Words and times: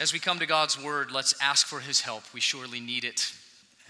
As 0.00 0.12
we 0.12 0.20
come 0.20 0.38
to 0.38 0.46
God's 0.46 0.80
word, 0.80 1.10
let's 1.10 1.34
ask 1.42 1.66
for 1.66 1.80
his 1.80 2.00
help. 2.00 2.22
We 2.32 2.38
surely 2.38 2.78
need 2.78 3.04
it. 3.04 3.32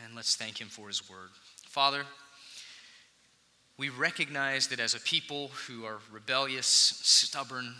And 0.02 0.14
let's 0.14 0.36
thank 0.36 0.58
him 0.58 0.68
for 0.68 0.88
his 0.88 1.08
word. 1.08 1.28
Father, 1.66 2.04
we 3.76 3.90
recognize 3.90 4.68
that 4.68 4.80
as 4.80 4.94
a 4.94 5.00
people 5.00 5.48
who 5.66 5.84
are 5.84 5.98
rebellious, 6.10 6.66
stubborn, 6.66 7.74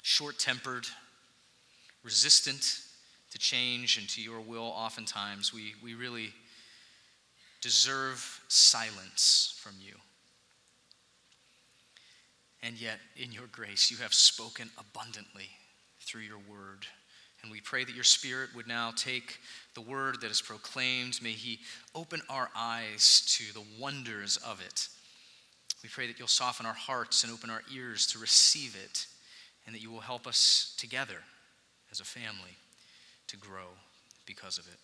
short 0.00 0.38
tempered, 0.38 0.86
resistant 2.02 2.80
to 3.32 3.38
change 3.38 3.98
and 3.98 4.08
to 4.08 4.22
your 4.22 4.40
will, 4.40 4.72
oftentimes 4.74 5.52
we, 5.52 5.74
we 5.82 5.92
really 5.92 6.30
deserve 7.60 8.40
silence 8.48 9.60
from 9.62 9.74
you. 9.78 9.94
And 12.62 12.80
yet, 12.80 12.98
in 13.14 13.30
your 13.30 13.46
grace, 13.52 13.90
you 13.90 13.98
have 13.98 14.14
spoken 14.14 14.70
abundantly 14.78 15.50
through 16.06 16.22
your 16.22 16.38
word. 16.38 16.86
And 17.42 17.52
we 17.52 17.60
pray 17.60 17.84
that 17.84 17.94
your 17.94 18.04
Spirit 18.04 18.50
would 18.56 18.66
now 18.66 18.92
take 18.96 19.38
the 19.74 19.80
word 19.80 20.20
that 20.20 20.30
is 20.30 20.40
proclaimed. 20.40 21.20
May 21.22 21.32
He 21.32 21.60
open 21.94 22.22
our 22.30 22.48
eyes 22.56 23.22
to 23.36 23.52
the 23.52 23.64
wonders 23.78 24.38
of 24.38 24.60
it. 24.64 24.88
We 25.82 25.88
pray 25.88 26.06
that 26.06 26.18
you'll 26.18 26.28
soften 26.28 26.66
our 26.66 26.72
hearts 26.72 27.22
and 27.22 27.32
open 27.32 27.50
our 27.50 27.62
ears 27.72 28.06
to 28.08 28.18
receive 28.18 28.76
it, 28.82 29.06
and 29.66 29.74
that 29.74 29.82
you 29.82 29.90
will 29.90 30.00
help 30.00 30.26
us 30.26 30.74
together 30.78 31.18
as 31.92 32.00
a 32.00 32.04
family 32.04 32.56
to 33.28 33.36
grow 33.36 33.68
because 34.24 34.58
of 34.58 34.66
it. 34.66 34.78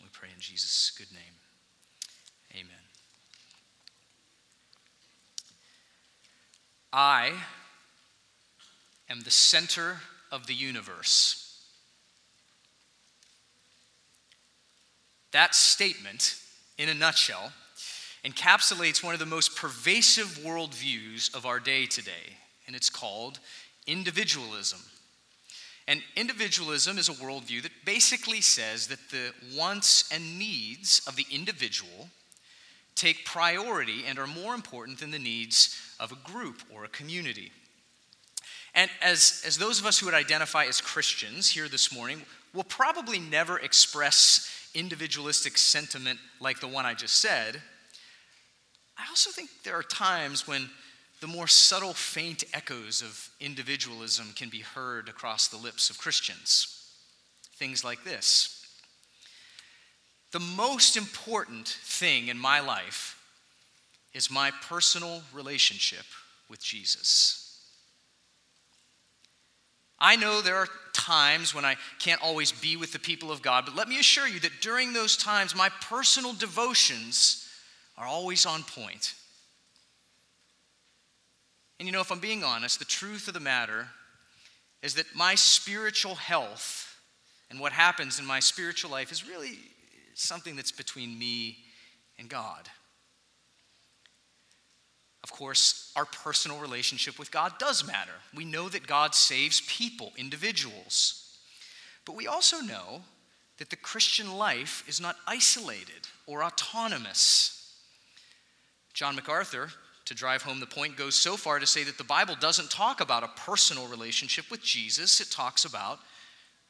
We 0.00 0.08
pray 0.12 0.28
in 0.34 0.40
Jesus' 0.40 0.92
good 0.96 1.10
name. 1.12 1.34
Amen. 2.52 2.76
I 6.92 7.32
am 9.10 9.20
the 9.20 9.30
center 9.30 9.98
of 10.30 10.46
the 10.46 10.54
universe. 10.54 11.44
That 15.32 15.54
statement, 15.54 16.36
in 16.78 16.88
a 16.88 16.94
nutshell, 16.94 17.52
encapsulates 18.24 19.02
one 19.02 19.14
of 19.14 19.20
the 19.20 19.26
most 19.26 19.56
pervasive 19.56 20.38
worldviews 20.44 21.34
of 21.34 21.46
our 21.46 21.60
day 21.60 21.86
today, 21.86 22.36
and 22.66 22.74
it's 22.74 22.90
called 22.90 23.38
individualism. 23.86 24.80
And 25.86 26.02
individualism 26.16 26.98
is 26.98 27.08
a 27.08 27.12
worldview 27.12 27.62
that 27.62 27.84
basically 27.84 28.42
says 28.42 28.88
that 28.88 29.10
the 29.10 29.32
wants 29.56 30.10
and 30.12 30.38
needs 30.38 31.00
of 31.06 31.16
the 31.16 31.26
individual 31.30 32.10
take 32.94 33.24
priority 33.24 34.04
and 34.06 34.18
are 34.18 34.26
more 34.26 34.54
important 34.54 34.98
than 34.98 35.10
the 35.10 35.18
needs 35.18 35.80
of 35.98 36.12
a 36.12 36.30
group 36.30 36.62
or 36.74 36.84
a 36.84 36.88
community. 36.88 37.52
And 38.74 38.90
as, 39.02 39.42
as 39.46 39.58
those 39.58 39.80
of 39.80 39.86
us 39.86 39.98
who 39.98 40.06
would 40.06 40.14
identify 40.14 40.64
as 40.64 40.80
Christians 40.80 41.48
here 41.48 41.68
this 41.68 41.92
morning, 41.92 42.22
will 42.54 42.64
probably 42.64 43.18
never 43.18 43.58
express 43.58 44.68
individualistic 44.74 45.58
sentiment 45.58 46.18
like 46.40 46.60
the 46.60 46.68
one 46.68 46.86
I 46.86 46.94
just 46.94 47.16
said. 47.16 47.60
I 48.96 49.04
also 49.08 49.30
think 49.30 49.50
there 49.64 49.76
are 49.76 49.82
times 49.82 50.46
when 50.46 50.68
the 51.20 51.26
more 51.26 51.48
subtle, 51.48 51.94
faint 51.94 52.44
echoes 52.54 53.02
of 53.02 53.28
individualism 53.40 54.32
can 54.36 54.48
be 54.48 54.60
heard 54.60 55.08
across 55.08 55.48
the 55.48 55.56
lips 55.56 55.90
of 55.90 55.98
Christians. 55.98 56.90
Things 57.56 57.84
like 57.84 58.04
this 58.04 58.64
The 60.32 60.40
most 60.40 60.96
important 60.96 61.68
thing 61.68 62.28
in 62.28 62.38
my 62.38 62.60
life 62.60 63.16
is 64.14 64.30
my 64.30 64.52
personal 64.68 65.22
relationship 65.32 66.04
with 66.48 66.62
Jesus. 66.62 67.37
I 69.98 70.16
know 70.16 70.40
there 70.40 70.56
are 70.56 70.68
times 70.92 71.54
when 71.54 71.64
I 71.64 71.76
can't 71.98 72.22
always 72.22 72.52
be 72.52 72.76
with 72.76 72.92
the 72.92 72.98
people 72.98 73.32
of 73.32 73.42
God, 73.42 73.64
but 73.64 73.74
let 73.74 73.88
me 73.88 73.98
assure 73.98 74.28
you 74.28 74.40
that 74.40 74.60
during 74.60 74.92
those 74.92 75.16
times, 75.16 75.54
my 75.54 75.70
personal 75.80 76.32
devotions 76.32 77.48
are 77.96 78.06
always 78.06 78.46
on 78.46 78.62
point. 78.62 79.14
And 81.78 81.86
you 81.86 81.92
know, 81.92 82.00
if 82.00 82.10
I'm 82.10 82.18
being 82.18 82.44
honest, 82.44 82.78
the 82.78 82.84
truth 82.84 83.28
of 83.28 83.34
the 83.34 83.40
matter 83.40 83.88
is 84.82 84.94
that 84.94 85.06
my 85.14 85.34
spiritual 85.34 86.14
health 86.14 87.00
and 87.50 87.58
what 87.58 87.72
happens 87.72 88.18
in 88.18 88.26
my 88.26 88.40
spiritual 88.40 88.90
life 88.90 89.10
is 89.10 89.26
really 89.26 89.58
something 90.14 90.56
that's 90.56 90.72
between 90.72 91.18
me 91.18 91.58
and 92.18 92.28
God. 92.28 92.68
Of 95.28 95.36
course, 95.36 95.92
our 95.94 96.06
personal 96.06 96.58
relationship 96.58 97.18
with 97.18 97.30
God 97.30 97.58
does 97.58 97.86
matter. 97.86 98.14
We 98.34 98.46
know 98.46 98.70
that 98.70 98.86
God 98.86 99.14
saves 99.14 99.60
people, 99.60 100.12
individuals. 100.16 101.36
But 102.06 102.16
we 102.16 102.26
also 102.26 102.60
know 102.60 103.02
that 103.58 103.68
the 103.68 103.76
Christian 103.76 104.38
life 104.38 104.82
is 104.88 105.02
not 105.02 105.16
isolated 105.26 106.08
or 106.26 106.42
autonomous. 106.42 107.74
John 108.94 109.16
MacArthur, 109.16 109.68
to 110.06 110.14
drive 110.14 110.40
home 110.40 110.60
the 110.60 110.66
point, 110.66 110.96
goes 110.96 111.14
so 111.14 111.36
far 111.36 111.58
to 111.58 111.66
say 111.66 111.84
that 111.84 111.98
the 111.98 112.04
Bible 112.04 112.34
doesn't 112.40 112.70
talk 112.70 113.02
about 113.02 113.22
a 113.22 113.28
personal 113.36 113.86
relationship 113.86 114.50
with 114.50 114.62
Jesus, 114.62 115.20
it 115.20 115.30
talks 115.30 115.66
about 115.66 115.98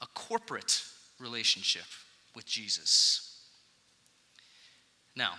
a 0.03 0.07
corporate 0.15 0.83
relationship 1.21 1.87
with 2.35 2.45
Jesus. 2.45 3.41
Now, 5.15 5.35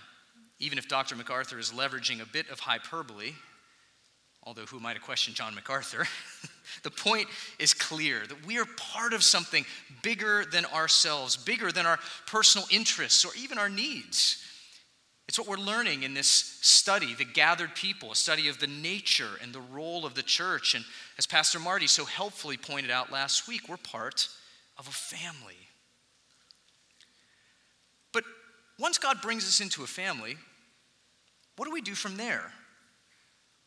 even 0.60 0.78
if 0.78 0.88
Dr. 0.88 1.16
MacArthur 1.16 1.58
is 1.58 1.72
leveraging 1.72 2.22
a 2.22 2.26
bit 2.26 2.48
of 2.50 2.60
hyperbole, 2.60 3.32
although 4.42 4.66
who 4.66 4.78
might 4.78 4.96
have 4.96 5.02
questioned 5.02 5.34
John 5.34 5.54
MacArthur, 5.54 6.06
the 6.82 6.90
point 6.90 7.28
is 7.58 7.74
clear 7.74 8.26
that 8.26 8.46
we 8.46 8.58
are 8.58 8.66
part 8.76 9.14
of 9.14 9.22
something 9.22 9.64
bigger 10.02 10.44
than 10.44 10.66
ourselves, 10.66 11.36
bigger 11.36 11.72
than 11.72 11.86
our 11.86 11.98
personal 12.26 12.66
interests 12.70 13.24
or 13.24 13.30
even 13.38 13.58
our 13.58 13.70
needs. 13.70 14.44
It's 15.28 15.38
what 15.38 15.48
we're 15.48 15.64
learning 15.64 16.02
in 16.02 16.12
this 16.12 16.26
study, 16.26 17.14
the 17.14 17.24
gathered 17.24 17.74
people, 17.74 18.12
a 18.12 18.16
study 18.16 18.48
of 18.48 18.58
the 18.58 18.66
nature 18.66 19.38
and 19.40 19.52
the 19.52 19.60
role 19.60 20.04
of 20.04 20.14
the 20.14 20.24
church. 20.24 20.74
And 20.74 20.84
as 21.18 21.26
Pastor 21.26 21.60
Marty 21.60 21.86
so 21.86 22.04
helpfully 22.04 22.56
pointed 22.56 22.90
out 22.90 23.12
last 23.12 23.46
week, 23.46 23.68
we're 23.68 23.76
part 23.76 24.28
of 24.76 24.88
a 24.88 24.90
family. 24.90 25.54
But 28.12 28.24
once 28.78 28.98
God 28.98 29.22
brings 29.22 29.44
us 29.44 29.60
into 29.60 29.84
a 29.84 29.86
family, 29.86 30.36
what 31.60 31.66
do 31.66 31.74
we 31.74 31.82
do 31.82 31.94
from 31.94 32.16
there? 32.16 32.50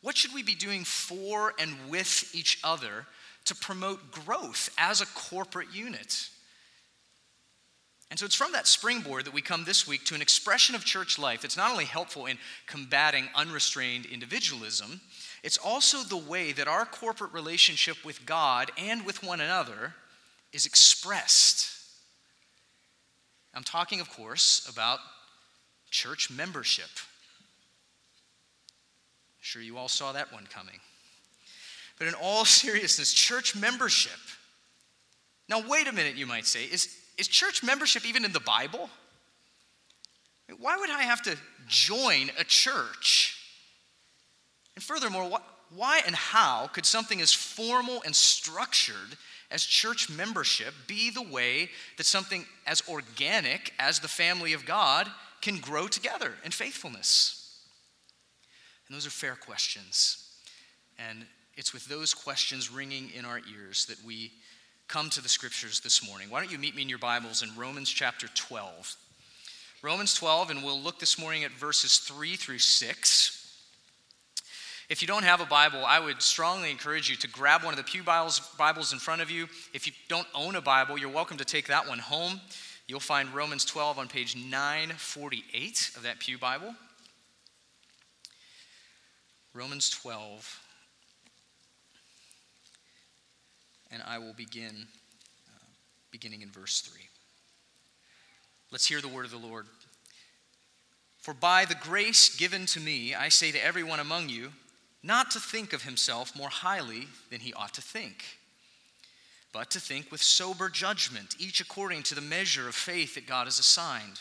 What 0.02 0.16
should 0.16 0.34
we 0.34 0.42
be 0.42 0.56
doing 0.56 0.82
for 0.82 1.54
and 1.60 1.76
with 1.88 2.34
each 2.34 2.58
other 2.64 3.06
to 3.44 3.54
promote 3.54 4.10
growth 4.10 4.68
as 4.76 5.00
a 5.00 5.06
corporate 5.06 5.72
unit? 5.72 6.28
And 8.10 8.18
so 8.18 8.26
it's 8.26 8.34
from 8.34 8.50
that 8.50 8.66
springboard 8.66 9.26
that 9.26 9.32
we 9.32 9.42
come 9.42 9.62
this 9.62 9.86
week 9.86 10.04
to 10.06 10.16
an 10.16 10.22
expression 10.22 10.74
of 10.74 10.84
church 10.84 11.20
life 11.20 11.42
that's 11.42 11.56
not 11.56 11.70
only 11.70 11.84
helpful 11.84 12.26
in 12.26 12.36
combating 12.66 13.28
unrestrained 13.32 14.06
individualism, 14.06 15.00
it's 15.44 15.56
also 15.56 16.02
the 16.02 16.16
way 16.16 16.50
that 16.50 16.66
our 16.66 16.86
corporate 16.86 17.32
relationship 17.32 18.04
with 18.04 18.26
God 18.26 18.72
and 18.76 19.06
with 19.06 19.22
one 19.22 19.40
another 19.40 19.94
is 20.52 20.66
expressed. 20.66 21.70
I'm 23.54 23.62
talking, 23.62 24.00
of 24.00 24.10
course, 24.10 24.68
about 24.68 24.98
church 25.92 26.28
membership. 26.28 26.90
Sure, 29.44 29.60
you 29.60 29.76
all 29.76 29.88
saw 29.88 30.12
that 30.12 30.32
one 30.32 30.46
coming. 30.46 30.80
But 31.98 32.08
in 32.08 32.14
all 32.14 32.44
seriousness, 32.46 33.12
church 33.12 33.54
membership. 33.54 34.18
Now, 35.50 35.62
wait 35.68 35.86
a 35.86 35.92
minute, 35.92 36.16
you 36.16 36.24
might 36.24 36.46
say. 36.46 36.64
Is, 36.64 36.96
is 37.18 37.28
church 37.28 37.62
membership 37.62 38.06
even 38.06 38.24
in 38.24 38.32
the 38.32 38.40
Bible? 38.40 38.88
Why 40.58 40.78
would 40.78 40.88
I 40.88 41.02
have 41.02 41.20
to 41.24 41.36
join 41.68 42.30
a 42.38 42.44
church? 42.44 43.38
And 44.76 44.82
furthermore, 44.82 45.38
why 45.76 46.00
and 46.06 46.16
how 46.16 46.68
could 46.68 46.86
something 46.86 47.20
as 47.20 47.34
formal 47.34 48.02
and 48.06 48.16
structured 48.16 49.18
as 49.50 49.62
church 49.62 50.08
membership 50.08 50.72
be 50.86 51.10
the 51.10 51.22
way 51.22 51.68
that 51.98 52.06
something 52.06 52.46
as 52.66 52.82
organic 52.88 53.74
as 53.78 53.98
the 53.98 54.08
family 54.08 54.54
of 54.54 54.64
God 54.64 55.06
can 55.42 55.58
grow 55.58 55.86
together 55.86 56.32
in 56.46 56.50
faithfulness? 56.50 57.43
And 58.86 58.94
those 58.94 59.06
are 59.06 59.10
fair 59.10 59.34
questions. 59.34 60.28
And 60.98 61.26
it's 61.56 61.72
with 61.72 61.86
those 61.86 62.14
questions 62.14 62.70
ringing 62.70 63.10
in 63.16 63.24
our 63.24 63.40
ears 63.52 63.86
that 63.86 64.02
we 64.04 64.32
come 64.88 65.08
to 65.10 65.22
the 65.22 65.28
scriptures 65.28 65.80
this 65.80 66.06
morning. 66.06 66.28
Why 66.30 66.40
don't 66.40 66.52
you 66.52 66.58
meet 66.58 66.74
me 66.74 66.82
in 66.82 66.88
your 66.88 66.98
Bibles 66.98 67.42
in 67.42 67.56
Romans 67.56 67.88
chapter 67.88 68.28
12? 68.34 68.96
Romans 69.82 70.14
12, 70.14 70.50
and 70.50 70.62
we'll 70.62 70.80
look 70.80 70.98
this 70.98 71.18
morning 71.18 71.44
at 71.44 71.50
verses 71.52 71.98
3 71.98 72.36
through 72.36 72.58
6. 72.58 73.40
If 74.90 75.00
you 75.00 75.08
don't 75.08 75.24
have 75.24 75.40
a 75.40 75.46
Bible, 75.46 75.82
I 75.84 75.98
would 75.98 76.20
strongly 76.20 76.70
encourage 76.70 77.08
you 77.08 77.16
to 77.16 77.28
grab 77.28 77.64
one 77.64 77.72
of 77.72 77.78
the 77.78 77.84
Pew 77.84 78.02
Bibles, 78.02 78.40
Bibles 78.58 78.92
in 78.92 78.98
front 78.98 79.22
of 79.22 79.30
you. 79.30 79.48
If 79.72 79.86
you 79.86 79.92
don't 80.08 80.26
own 80.34 80.56
a 80.56 80.60
Bible, 80.60 80.98
you're 80.98 81.08
welcome 81.08 81.38
to 81.38 81.44
take 81.44 81.68
that 81.68 81.88
one 81.88 81.98
home. 81.98 82.40
You'll 82.86 83.00
find 83.00 83.34
Romans 83.34 83.64
12 83.64 83.98
on 83.98 84.08
page 84.08 84.36
948 84.36 85.92
of 85.96 86.02
that 86.02 86.18
Pew 86.18 86.36
Bible. 86.36 86.74
Romans 89.54 89.88
12. 89.90 90.60
And 93.92 94.02
I 94.04 94.18
will 94.18 94.34
begin 94.34 94.88
uh, 95.48 95.66
beginning 96.10 96.42
in 96.42 96.50
verse 96.50 96.80
3. 96.80 97.00
Let's 98.72 98.86
hear 98.86 99.00
the 99.00 99.08
word 99.08 99.24
of 99.24 99.30
the 99.30 99.36
Lord. 99.36 99.66
For 101.18 101.32
by 101.32 101.64
the 101.64 101.76
grace 101.76 102.34
given 102.34 102.66
to 102.66 102.80
me, 102.80 103.14
I 103.14 103.28
say 103.28 103.52
to 103.52 103.64
everyone 103.64 104.00
among 104.00 104.28
you, 104.28 104.52
not 105.04 105.30
to 105.30 105.40
think 105.40 105.72
of 105.72 105.84
himself 105.84 106.36
more 106.36 106.48
highly 106.48 107.06
than 107.30 107.40
he 107.40 107.54
ought 107.54 107.74
to 107.74 107.82
think, 107.82 108.24
but 109.52 109.70
to 109.70 109.80
think 109.80 110.10
with 110.10 110.22
sober 110.22 110.68
judgment, 110.68 111.36
each 111.38 111.60
according 111.60 112.02
to 112.04 112.14
the 112.16 112.20
measure 112.20 112.68
of 112.68 112.74
faith 112.74 113.14
that 113.14 113.28
God 113.28 113.44
has 113.46 113.60
assigned. 113.60 114.20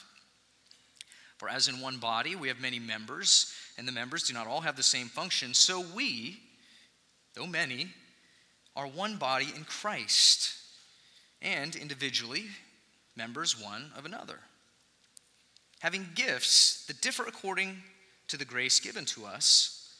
For 1.43 1.49
as 1.49 1.67
in 1.67 1.81
one 1.81 1.97
body 1.97 2.37
we 2.37 2.47
have 2.47 2.61
many 2.61 2.79
members, 2.79 3.53
and 3.77 3.85
the 3.85 3.91
members 3.91 4.23
do 4.23 4.33
not 4.33 4.47
all 4.47 4.61
have 4.61 4.77
the 4.77 4.81
same 4.81 5.09
function, 5.09 5.53
so 5.53 5.83
we, 5.93 6.39
though 7.33 7.45
many, 7.45 7.89
are 8.77 8.87
one 8.87 9.17
body 9.17 9.47
in 9.53 9.65
Christ, 9.65 10.53
and 11.41 11.75
individually 11.75 12.45
members 13.17 13.61
one 13.61 13.91
of 13.97 14.05
another. 14.05 14.39
Having 15.81 16.11
gifts 16.15 16.85
that 16.85 17.01
differ 17.01 17.23
according 17.23 17.83
to 18.29 18.37
the 18.37 18.45
grace 18.45 18.79
given 18.79 19.03
to 19.03 19.25
us, 19.25 19.93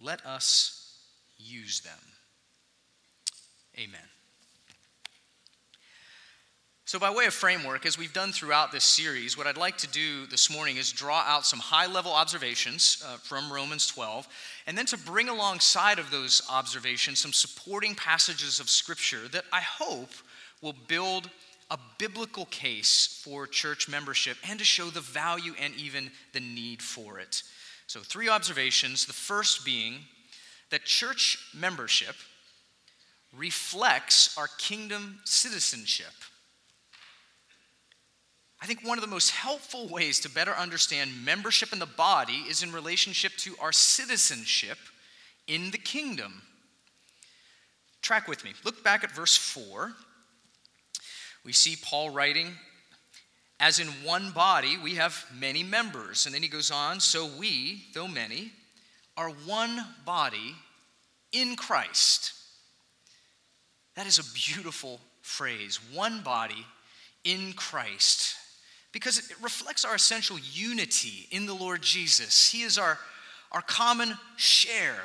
let 0.00 0.24
us 0.24 0.96
use 1.38 1.80
them. 1.80 1.98
Amen. 3.76 4.17
So, 6.88 6.98
by 6.98 7.10
way 7.10 7.26
of 7.26 7.34
framework, 7.34 7.84
as 7.84 7.98
we've 7.98 8.14
done 8.14 8.32
throughout 8.32 8.72
this 8.72 8.82
series, 8.82 9.36
what 9.36 9.46
I'd 9.46 9.58
like 9.58 9.76
to 9.76 9.86
do 9.86 10.24
this 10.24 10.48
morning 10.48 10.78
is 10.78 10.90
draw 10.90 11.18
out 11.18 11.44
some 11.44 11.58
high 11.58 11.84
level 11.84 12.12
observations 12.14 13.04
uh, 13.06 13.18
from 13.18 13.52
Romans 13.52 13.86
12, 13.88 14.26
and 14.66 14.78
then 14.78 14.86
to 14.86 14.96
bring 14.96 15.28
alongside 15.28 15.98
of 15.98 16.10
those 16.10 16.40
observations 16.48 17.18
some 17.18 17.34
supporting 17.34 17.94
passages 17.94 18.58
of 18.58 18.70
Scripture 18.70 19.28
that 19.32 19.44
I 19.52 19.60
hope 19.60 20.08
will 20.62 20.72
build 20.72 21.28
a 21.70 21.78
biblical 21.98 22.46
case 22.46 23.20
for 23.22 23.46
church 23.46 23.86
membership 23.86 24.38
and 24.48 24.58
to 24.58 24.64
show 24.64 24.88
the 24.88 25.02
value 25.02 25.52
and 25.62 25.74
even 25.74 26.10
the 26.32 26.40
need 26.40 26.80
for 26.80 27.18
it. 27.18 27.42
So, 27.86 28.00
three 28.00 28.30
observations. 28.30 29.04
The 29.04 29.12
first 29.12 29.62
being 29.62 29.96
that 30.70 30.86
church 30.86 31.50
membership 31.52 32.14
reflects 33.36 34.38
our 34.38 34.48
kingdom 34.56 35.18
citizenship. 35.26 36.14
I 38.60 38.66
think 38.66 38.84
one 38.84 38.98
of 38.98 39.02
the 39.02 39.10
most 39.10 39.30
helpful 39.30 39.88
ways 39.88 40.18
to 40.20 40.30
better 40.30 40.52
understand 40.52 41.24
membership 41.24 41.72
in 41.72 41.78
the 41.78 41.86
body 41.86 42.44
is 42.48 42.62
in 42.62 42.72
relationship 42.72 43.32
to 43.38 43.54
our 43.60 43.72
citizenship 43.72 44.78
in 45.46 45.70
the 45.70 45.78
kingdom. 45.78 46.42
Track 48.02 48.26
with 48.26 48.44
me. 48.44 48.52
Look 48.64 48.82
back 48.82 49.04
at 49.04 49.12
verse 49.12 49.36
4. 49.36 49.92
We 51.44 51.52
see 51.52 51.76
Paul 51.80 52.10
writing, 52.10 52.48
As 53.60 53.78
in 53.78 53.86
one 54.02 54.32
body 54.32 54.76
we 54.76 54.96
have 54.96 55.24
many 55.32 55.62
members. 55.62 56.26
And 56.26 56.34
then 56.34 56.42
he 56.42 56.48
goes 56.48 56.72
on, 56.72 56.98
So 56.98 57.28
we, 57.38 57.84
though 57.94 58.08
many, 58.08 58.52
are 59.16 59.30
one 59.30 59.84
body 60.04 60.56
in 61.30 61.54
Christ. 61.54 62.32
That 63.94 64.06
is 64.06 64.18
a 64.18 64.32
beautiful 64.34 65.00
phrase. 65.22 65.78
One 65.92 66.22
body 66.22 66.66
in 67.24 67.52
Christ 67.52 68.36
because 68.92 69.18
it 69.18 69.42
reflects 69.42 69.84
our 69.84 69.94
essential 69.94 70.38
unity 70.52 71.28
in 71.30 71.46
the 71.46 71.54
Lord 71.54 71.82
Jesus. 71.82 72.50
He 72.50 72.62
is 72.62 72.78
our, 72.78 72.98
our 73.52 73.62
common 73.62 74.16
share, 74.36 75.02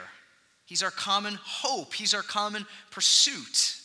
He's 0.66 0.82
our 0.82 0.92
common 0.92 1.38
hope, 1.44 1.94
He's 1.94 2.14
our 2.14 2.22
common 2.22 2.66
pursuit. 2.92 3.78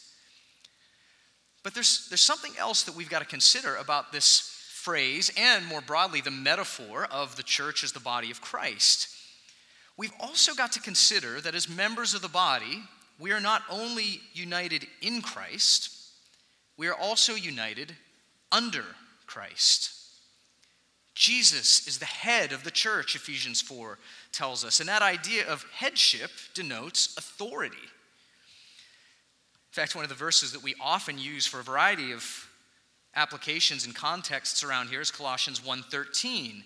But 1.65 1.75
there's, 1.75 2.09
there's 2.09 2.21
something 2.21 2.53
else 2.59 2.85
that 2.85 2.95
we've 2.95 3.11
got 3.11 3.19
to 3.19 3.27
consider 3.27 3.77
about 3.77 4.13
this 4.13 4.55
phrase 4.73 5.31
and 5.37 5.67
more 5.67 5.81
broadly 5.81 6.21
the 6.21 6.31
metaphor 6.31 7.07
of 7.11 7.37
the 7.37 7.43
church 7.43 7.85
as 7.85 7.93
the 7.93 8.01
body 8.01 8.31
of 8.31 8.41
Christ. 8.41 9.09
We've 9.97 10.15
also 10.21 10.55
got 10.55 10.73
to 10.73 10.81
consider 10.81 11.41
that 11.41 11.57
as 11.57 11.69
members 11.69 12.15
of 12.15 12.23
the 12.23 12.29
body, 12.29 12.83
we 13.19 13.33
are 13.33 13.41
not 13.41 13.63
only 13.69 14.21
united 14.33 14.87
in 15.03 15.21
Christ, 15.21 15.91
we 16.77 16.87
are 16.87 16.95
also 16.95 17.35
united 17.35 17.95
under 18.53 18.85
Christ. 19.29 19.93
Jesus 21.15 21.87
is 21.87 21.99
the 21.99 22.05
head 22.05 22.53
of 22.53 22.65
the 22.65 22.71
church, 22.71 23.15
Ephesians 23.15 23.61
4 23.61 23.99
tells 24.33 24.65
us. 24.65 24.81
And 24.81 24.89
that 24.89 25.03
idea 25.03 25.47
of 25.47 25.65
headship 25.73 26.31
denotes 26.55 27.17
authority. 27.17 27.77
In 27.77 29.73
fact, 29.73 29.95
one 29.95 30.05
of 30.05 30.09
the 30.09 30.15
verses 30.15 30.53
that 30.53 30.63
we 30.63 30.75
often 30.81 31.19
use 31.19 31.47
for 31.47 31.61
a 31.61 31.65
variety 31.65 32.13
of 32.13 32.49
applications 33.15 33.85
and 33.85 33.95
contexts 33.95 34.63
around 34.63 34.89
here 34.89 35.01
is 35.01 35.11
Colossians 35.11 35.61
1:13, 35.61 36.65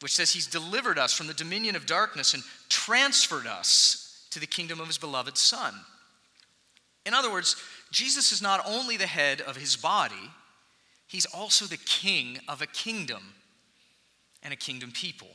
which 0.00 0.14
says 0.14 0.30
he's 0.30 0.46
delivered 0.46 0.98
us 0.98 1.12
from 1.12 1.26
the 1.26 1.34
dominion 1.34 1.74
of 1.74 1.86
darkness 1.86 2.34
and 2.34 2.44
transferred 2.68 3.46
us 3.46 4.26
to 4.30 4.38
the 4.38 4.46
kingdom 4.46 4.80
of 4.80 4.86
his 4.86 4.98
beloved 4.98 5.36
son. 5.36 5.84
In 7.04 7.14
other 7.14 7.30
words, 7.30 7.56
Jesus 7.90 8.32
is 8.32 8.42
not 8.42 8.64
only 8.64 8.96
the 8.96 9.06
head 9.06 9.40
of 9.40 9.56
his 9.56 9.76
body, 9.76 10.30
He's 11.06 11.26
also 11.26 11.64
the 11.66 11.76
king 11.76 12.38
of 12.48 12.62
a 12.62 12.66
kingdom 12.66 13.34
and 14.42 14.52
a 14.52 14.56
kingdom 14.56 14.90
people. 14.92 15.28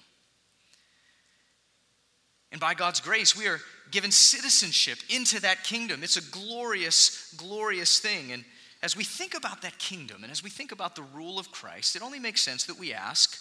And 2.51 2.59
by 2.59 2.73
God's 2.73 2.99
grace, 2.99 3.37
we 3.37 3.47
are 3.47 3.61
given 3.91 4.11
citizenship 4.11 4.97
into 5.09 5.39
that 5.41 5.63
kingdom. 5.63 6.03
It's 6.03 6.17
a 6.17 6.31
glorious, 6.31 7.33
glorious 7.37 7.99
thing. 7.99 8.31
And 8.31 8.43
as 8.83 8.95
we 8.95 9.03
think 9.03 9.33
about 9.33 9.61
that 9.61 9.77
kingdom 9.77 10.23
and 10.23 10.31
as 10.31 10.43
we 10.43 10.49
think 10.49 10.71
about 10.71 10.95
the 10.95 11.03
rule 11.03 11.39
of 11.39 11.51
Christ, 11.51 11.95
it 11.95 12.01
only 12.01 12.19
makes 12.19 12.41
sense 12.41 12.65
that 12.65 12.77
we 12.77 12.93
ask 12.93 13.37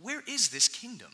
where 0.00 0.22
is 0.26 0.48
this 0.48 0.66
kingdom? 0.68 1.10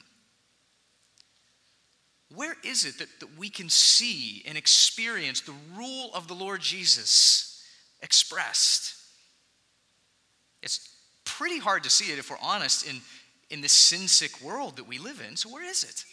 Where 2.35 2.57
is 2.65 2.85
it 2.85 2.99
that, 2.99 3.09
that 3.21 3.37
we 3.37 3.51
can 3.51 3.69
see 3.69 4.43
and 4.47 4.57
experience 4.57 5.41
the 5.41 5.55
rule 5.77 6.11
of 6.15 6.29
the 6.29 6.35
Lord 6.35 6.61
Jesus 6.61 7.63
expressed? 8.01 9.00
It's 10.63 10.89
pretty 11.25 11.59
hard 11.59 11.85
to 11.85 11.91
see 11.91 12.13
it, 12.13 12.19
if 12.19 12.31
we're 12.31 12.37
honest, 12.43 12.87
in, 12.87 13.01
in 13.51 13.61
this 13.61 13.73
sin 13.73 14.09
sick 14.09 14.41
world 14.43 14.77
that 14.77 14.87
we 14.87 14.99
live 14.99 15.23
in. 15.27 15.37
So, 15.37 15.49
where 15.49 15.65
is 15.65 15.85
it? 15.85 16.05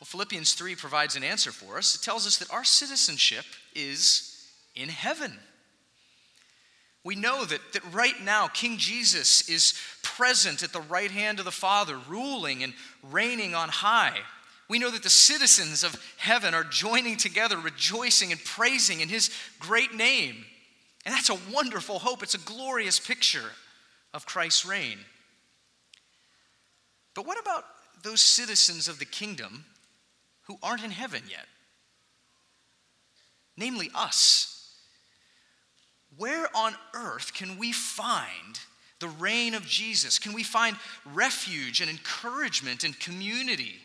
Well, 0.00 0.06
Philippians 0.06 0.54
3 0.54 0.74
provides 0.74 1.14
an 1.14 1.22
answer 1.22 1.52
for 1.52 1.78
us. 1.78 1.94
It 1.94 2.02
tells 2.02 2.26
us 2.26 2.38
that 2.38 2.52
our 2.52 2.64
citizenship 2.64 3.44
is 3.74 4.48
in 4.74 4.88
heaven. 4.88 5.38
We 7.04 7.14
know 7.14 7.44
that, 7.44 7.60
that 7.72 7.92
right 7.92 8.20
now 8.22 8.48
King 8.48 8.78
Jesus 8.78 9.48
is 9.48 9.74
present 10.02 10.62
at 10.62 10.72
the 10.72 10.80
right 10.80 11.10
hand 11.10 11.38
of 11.38 11.44
the 11.44 11.50
Father, 11.50 11.98
ruling 12.08 12.62
and 12.62 12.74
reigning 13.10 13.54
on 13.54 13.68
high. 13.68 14.18
We 14.68 14.78
know 14.78 14.90
that 14.90 15.02
the 15.02 15.10
citizens 15.10 15.84
of 15.84 16.00
heaven 16.16 16.54
are 16.54 16.64
joining 16.64 17.16
together, 17.16 17.58
rejoicing 17.58 18.32
and 18.32 18.42
praising 18.42 19.00
in 19.00 19.08
his 19.08 19.30
great 19.58 19.94
name. 19.94 20.44
And 21.04 21.14
that's 21.14 21.30
a 21.30 21.38
wonderful 21.52 21.98
hope. 21.98 22.22
It's 22.22 22.34
a 22.34 22.38
glorious 22.38 23.00
picture 23.00 23.50
of 24.14 24.26
Christ's 24.26 24.64
reign. 24.64 24.98
But 27.14 27.26
what 27.26 27.40
about 27.40 27.64
those 28.02 28.20
citizens 28.20 28.88
of 28.88 28.98
the 28.98 29.04
kingdom 29.04 29.64
who 30.42 30.58
aren't 30.62 30.84
in 30.84 30.90
heaven 30.90 31.22
yet? 31.28 31.46
Namely, 33.56 33.90
us. 33.94 34.48
Where 36.16 36.48
on 36.54 36.74
earth 36.94 37.34
can 37.34 37.58
we 37.58 37.72
find 37.72 38.58
the 39.00 39.08
reign 39.08 39.54
of 39.54 39.66
Jesus? 39.66 40.18
Can 40.18 40.32
we 40.32 40.42
find 40.42 40.76
refuge 41.04 41.80
and 41.80 41.90
encouragement 41.90 42.84
and 42.84 42.98
community? 42.98 43.76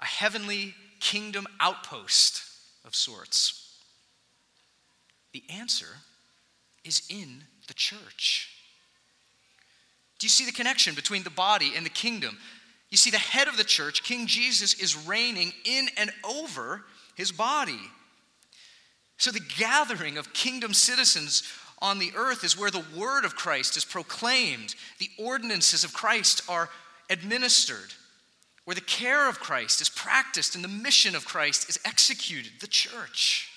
A 0.00 0.04
heavenly 0.04 0.74
kingdom 0.98 1.46
outpost 1.60 2.42
of 2.84 2.94
sorts? 2.94 3.78
The 5.32 5.44
answer 5.50 5.86
is 6.86 7.02
in 7.08 7.42
the 7.68 7.74
church. 7.74 8.50
Do 10.18 10.26
you 10.26 10.30
see 10.30 10.46
the 10.46 10.52
connection 10.52 10.94
between 10.94 11.24
the 11.24 11.30
body 11.30 11.72
and 11.76 11.84
the 11.84 11.90
kingdom? 11.90 12.38
You 12.90 12.96
see, 12.96 13.10
the 13.10 13.18
head 13.18 13.48
of 13.48 13.56
the 13.56 13.64
church, 13.64 14.02
King 14.02 14.26
Jesus, 14.26 14.74
is 14.74 15.06
reigning 15.06 15.52
in 15.64 15.88
and 15.98 16.10
over 16.24 16.84
his 17.16 17.32
body. 17.32 17.80
So, 19.18 19.30
the 19.30 19.40
gathering 19.58 20.18
of 20.18 20.32
kingdom 20.32 20.72
citizens 20.72 21.42
on 21.80 21.98
the 21.98 22.12
earth 22.16 22.44
is 22.44 22.58
where 22.58 22.70
the 22.70 22.84
word 22.96 23.24
of 23.24 23.36
Christ 23.36 23.76
is 23.76 23.84
proclaimed, 23.84 24.74
the 24.98 25.10
ordinances 25.18 25.84
of 25.84 25.92
Christ 25.92 26.42
are 26.48 26.70
administered, 27.10 27.92
where 28.64 28.74
the 28.74 28.80
care 28.80 29.28
of 29.28 29.40
Christ 29.40 29.80
is 29.80 29.88
practiced 29.88 30.54
and 30.54 30.64
the 30.64 30.68
mission 30.68 31.14
of 31.14 31.26
Christ 31.26 31.68
is 31.68 31.78
executed, 31.84 32.52
the 32.60 32.66
church. 32.66 33.50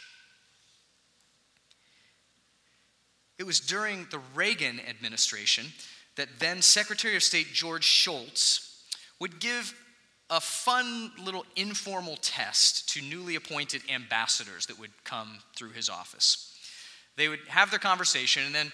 It 3.40 3.46
was 3.46 3.62
during 3.62 4.06
the 4.12 4.20
Reagan 4.36 4.82
administration 4.88 5.68
that 6.18 6.28
then 6.40 6.62
Secretary 6.62 7.16
of 7.16 7.24
State 7.24 7.48
George 7.54 7.86
Shultz 7.86 8.84
would 9.22 9.40
give 9.40 9.74
a 10.30 10.42
fun 10.42 11.12
little 11.24 11.46
informal 11.56 12.18
test 12.18 12.90
to 12.90 13.02
newly 13.02 13.36
appointed 13.36 13.82
ambassadors 13.90 14.66
that 14.68 14.78
would 14.78 14.92
come 15.06 15.40
through 15.56 15.72
his 15.72 15.90
office. 15.90 16.54
They 17.16 17.30
would 17.30 17.40
have 17.48 17.70
their 17.70 17.80
conversation, 17.80 18.44
and 18.46 18.54
then 18.54 18.72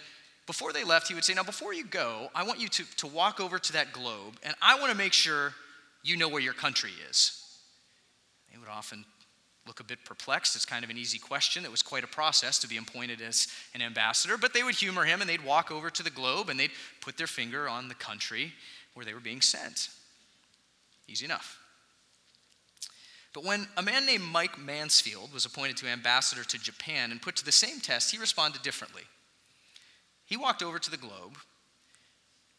before 0.47 0.73
they 0.73 0.83
left, 0.83 1.07
he 1.07 1.13
would 1.13 1.23
say, 1.23 1.33
Now, 1.33 1.43
before 1.43 1.73
you 1.73 1.85
go, 1.85 2.29
I 2.35 2.43
want 2.43 2.59
you 2.59 2.67
to, 2.67 2.83
to 2.97 3.07
walk 3.07 3.39
over 3.39 3.57
to 3.57 3.73
that 3.73 3.93
globe, 3.93 4.37
and 4.43 4.55
I 4.61 4.79
want 4.79 4.91
to 4.91 4.97
make 4.97 5.13
sure 5.13 5.53
you 6.03 6.17
know 6.17 6.27
where 6.27 6.41
your 6.41 6.53
country 6.53 6.91
is. 7.09 7.41
They 8.51 8.57
would 8.57 8.69
often 8.69 9.05
look 9.67 9.79
a 9.79 9.83
bit 9.83 10.03
perplexed. 10.05 10.55
It's 10.55 10.65
kind 10.65 10.83
of 10.83 10.89
an 10.89 10.97
easy 10.97 11.17
question. 11.17 11.65
It 11.65 11.71
was 11.71 11.81
quite 11.81 12.03
a 12.03 12.07
process 12.07 12.59
to 12.59 12.67
be 12.67 12.77
appointed 12.77 13.21
as 13.21 13.47
an 13.73 13.81
ambassador, 13.81 14.37
but 14.37 14.53
they 14.53 14.63
would 14.63 14.75
humor 14.75 15.05
him 15.05 15.21
and 15.21 15.29
they'd 15.29 15.43
walk 15.43 15.71
over 15.71 15.89
to 15.89 16.03
the 16.03 16.09
globe 16.09 16.49
and 16.49 16.59
they'd 16.59 16.71
put 17.01 17.17
their 17.17 17.27
finger 17.27 17.67
on 17.67 17.87
the 17.87 17.95
country 17.95 18.53
where 18.93 19.05
they 19.05 19.13
were 19.13 19.19
being 19.19 19.41
sent. 19.41 19.89
Easy 21.07 21.25
enough. 21.25 21.59
But 23.33 23.43
when 23.43 23.67
a 23.75 23.81
man 23.81 24.05
named 24.05 24.23
Mike 24.23 24.57
Mansfield 24.57 25.33
was 25.33 25.45
appointed 25.45 25.77
to 25.77 25.87
ambassador 25.87 26.43
to 26.43 26.57
Japan 26.57 27.11
and 27.11 27.21
put 27.21 27.35
to 27.35 27.45
the 27.45 27.51
same 27.51 27.81
test, 27.81 28.11
he 28.11 28.17
responded 28.17 28.61
differently. 28.61 29.03
He 30.25 30.37
walked 30.37 30.63
over 30.63 30.79
to 30.79 30.91
the 30.91 30.97
globe 30.97 31.37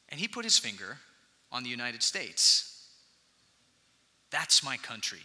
and 0.09 0.21
he 0.21 0.29
put 0.29 0.45
his 0.45 0.59
finger 0.59 0.99
on 1.51 1.63
the 1.63 1.71
United 1.71 2.03
States. 2.03 2.89
That's 4.31 4.63
my 4.63 4.77
country, 4.77 5.21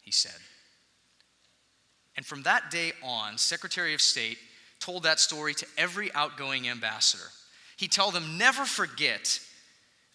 he 0.00 0.10
said. 0.10 0.40
And 2.18 2.26
from 2.26 2.42
that 2.42 2.72
day 2.72 2.90
on, 3.00 3.38
Secretary 3.38 3.94
of 3.94 4.00
State 4.00 4.38
told 4.80 5.04
that 5.04 5.20
story 5.20 5.54
to 5.54 5.66
every 5.76 6.12
outgoing 6.14 6.68
ambassador. 6.68 7.22
He 7.76 7.86
told 7.86 8.12
them, 8.12 8.36
never 8.36 8.64
forget 8.64 9.38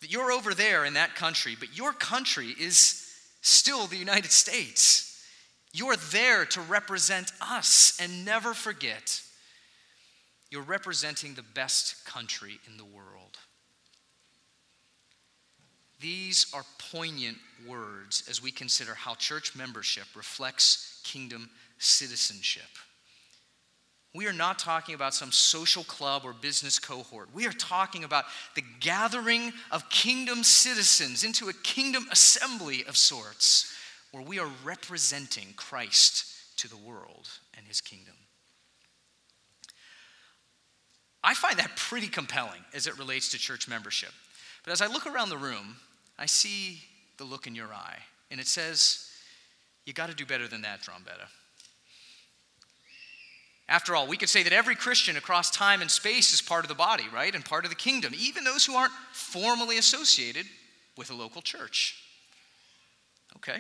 that 0.01 0.11
you're 0.11 0.33
over 0.33 0.53
there 0.53 0.83
in 0.83 0.95
that 0.95 1.15
country, 1.15 1.55
but 1.57 1.77
your 1.77 1.93
country 1.93 2.53
is 2.59 3.09
still 3.41 3.87
the 3.87 3.95
United 3.95 4.33
States. 4.33 5.25
You're 5.71 5.95
there 5.95 6.43
to 6.47 6.59
represent 6.59 7.31
us, 7.39 7.97
and 8.01 8.25
never 8.25 8.53
forget, 8.53 9.21
you're 10.51 10.61
representing 10.61 11.35
the 11.35 11.45
best 11.55 12.05
country 12.05 12.59
in 12.67 12.75
the 12.75 12.83
world. 12.83 13.37
These 16.01 16.47
are 16.53 16.65
poignant 16.91 17.37
words 17.65 18.25
as 18.29 18.43
we 18.43 18.51
consider 18.51 18.93
how 18.93 19.15
church 19.15 19.55
membership 19.55 20.03
reflects 20.17 20.99
kingdom 21.05 21.49
citizenship. 21.83 22.63
We 24.15 24.27
are 24.27 24.33
not 24.33 24.59
talking 24.59 24.93
about 24.93 25.15
some 25.15 25.31
social 25.31 25.83
club 25.83 26.21
or 26.23 26.33
business 26.33 26.77
cohort. 26.77 27.29
We 27.33 27.47
are 27.47 27.53
talking 27.53 28.03
about 28.03 28.25
the 28.55 28.63
gathering 28.79 29.53
of 29.71 29.89
kingdom 29.89 30.43
citizens 30.43 31.23
into 31.23 31.49
a 31.49 31.53
kingdom 31.53 32.05
assembly 32.11 32.83
of 32.87 32.95
sorts 32.95 33.73
where 34.11 34.21
we 34.21 34.37
are 34.39 34.49
representing 34.63 35.47
Christ 35.55 36.25
to 36.57 36.69
the 36.69 36.77
world 36.77 37.27
and 37.57 37.65
his 37.65 37.81
kingdom. 37.81 38.13
I 41.23 41.33
find 41.33 41.57
that 41.57 41.75
pretty 41.75 42.07
compelling 42.07 42.61
as 42.75 42.85
it 42.85 42.99
relates 42.99 43.29
to 43.29 43.39
church 43.39 43.67
membership. 43.67 44.11
But 44.63 44.73
as 44.73 44.81
I 44.81 44.87
look 44.87 45.07
around 45.07 45.29
the 45.29 45.37
room, 45.37 45.77
I 46.19 46.27
see 46.27 46.79
the 47.17 47.23
look 47.23 47.47
in 47.47 47.55
your 47.55 47.73
eye, 47.73 47.99
and 48.29 48.39
it 48.39 48.47
says, 48.47 49.09
You 49.85 49.93
got 49.93 50.09
to 50.09 50.15
do 50.15 50.25
better 50.25 50.47
than 50.47 50.61
that, 50.61 50.81
Drombetta. 50.81 51.27
After 53.69 53.95
all, 53.95 54.07
we 54.07 54.17
could 54.17 54.29
say 54.29 54.43
that 54.43 54.53
every 54.53 54.75
Christian 54.75 55.15
across 55.15 55.49
time 55.49 55.81
and 55.81 55.89
space 55.89 56.33
is 56.33 56.41
part 56.41 56.65
of 56.65 56.69
the 56.69 56.75
body, 56.75 57.05
right? 57.13 57.33
And 57.33 57.45
part 57.45 57.63
of 57.63 57.69
the 57.69 57.75
kingdom, 57.75 58.13
even 58.17 58.43
those 58.43 58.65
who 58.65 58.75
aren't 58.75 58.93
formally 59.13 59.77
associated 59.77 60.45
with 60.97 61.09
a 61.09 61.15
local 61.15 61.41
church. 61.41 61.95
Okay? 63.37 63.59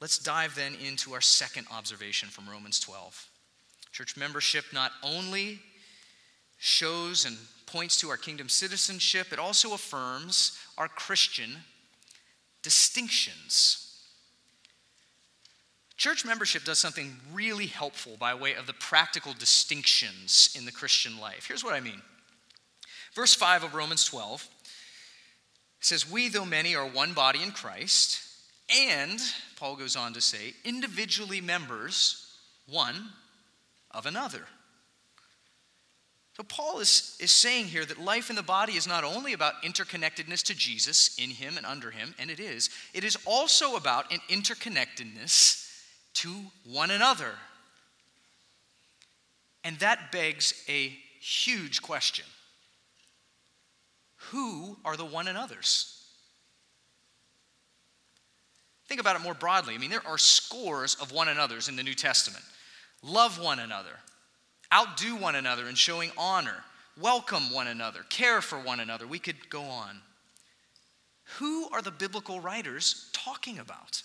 Let's 0.00 0.18
dive 0.18 0.54
then 0.54 0.74
into 0.74 1.12
our 1.12 1.20
second 1.20 1.66
observation 1.72 2.28
from 2.28 2.48
Romans 2.48 2.78
12. 2.78 3.28
Church 3.90 4.16
membership 4.16 4.64
not 4.72 4.92
only 5.02 5.58
shows 6.58 7.24
and 7.24 7.36
points 7.66 8.00
to 8.00 8.08
our 8.08 8.16
kingdom 8.16 8.48
citizenship, 8.48 9.32
it 9.32 9.38
also 9.38 9.74
affirms 9.74 10.56
our 10.76 10.88
Christian 10.88 11.50
distinctions. 12.62 13.87
Church 15.98 16.24
membership 16.24 16.62
does 16.62 16.78
something 16.78 17.16
really 17.32 17.66
helpful 17.66 18.16
by 18.18 18.32
way 18.32 18.54
of 18.54 18.68
the 18.68 18.72
practical 18.72 19.32
distinctions 19.32 20.54
in 20.56 20.64
the 20.64 20.70
Christian 20.70 21.18
life. 21.18 21.46
Here's 21.48 21.64
what 21.64 21.74
I 21.74 21.80
mean. 21.80 22.00
Verse 23.14 23.34
5 23.34 23.64
of 23.64 23.74
Romans 23.74 24.04
12 24.04 24.46
says, 25.80 26.08
We, 26.08 26.28
though 26.28 26.44
many, 26.44 26.76
are 26.76 26.86
one 26.86 27.14
body 27.14 27.42
in 27.42 27.50
Christ, 27.50 28.20
and, 28.72 29.18
Paul 29.56 29.74
goes 29.74 29.96
on 29.96 30.12
to 30.12 30.20
say, 30.20 30.54
individually 30.64 31.40
members 31.40 32.32
one 32.70 33.08
of 33.90 34.06
another. 34.06 34.44
So, 36.36 36.44
Paul 36.44 36.78
is, 36.78 37.16
is 37.18 37.32
saying 37.32 37.64
here 37.64 37.84
that 37.84 37.98
life 37.98 38.30
in 38.30 38.36
the 38.36 38.42
body 38.44 38.74
is 38.74 38.86
not 38.86 39.02
only 39.02 39.32
about 39.32 39.64
interconnectedness 39.64 40.44
to 40.44 40.54
Jesus, 40.54 41.18
in 41.18 41.30
him 41.30 41.56
and 41.56 41.66
under 41.66 41.90
him, 41.90 42.14
and 42.20 42.30
it 42.30 42.38
is, 42.38 42.70
it 42.94 43.02
is 43.02 43.18
also 43.26 43.74
about 43.74 44.12
an 44.12 44.20
interconnectedness 44.28 45.64
to 46.14 46.34
one 46.64 46.90
another. 46.90 47.32
And 49.64 49.78
that 49.78 50.12
begs 50.12 50.64
a 50.68 50.96
huge 51.20 51.82
question 51.82 52.24
Who 54.30 54.76
are 54.84 54.96
the 54.96 55.04
one 55.04 55.28
another's? 55.28 55.94
Think 58.86 59.00
about 59.00 59.16
it 59.16 59.22
more 59.22 59.34
broadly. 59.34 59.74
I 59.74 59.78
mean, 59.78 59.90
there 59.90 60.06
are 60.06 60.16
scores 60.16 60.94
of 60.94 61.12
one 61.12 61.28
another's 61.28 61.68
in 61.68 61.76
the 61.76 61.82
New 61.82 61.94
Testament. 61.94 62.42
Love 63.02 63.38
one 63.38 63.58
another, 63.58 63.98
outdo 64.72 65.14
one 65.14 65.34
another 65.34 65.68
in 65.68 65.74
showing 65.74 66.10
honor, 66.16 66.64
welcome 66.98 67.52
one 67.52 67.68
another, 67.68 68.00
care 68.08 68.40
for 68.40 68.58
one 68.58 68.80
another. 68.80 69.06
We 69.06 69.18
could 69.18 69.50
go 69.50 69.62
on. 69.62 70.00
Who 71.36 71.68
are 71.70 71.82
the 71.82 71.90
biblical 71.90 72.40
writers 72.40 73.10
talking 73.12 73.58
about? 73.58 74.02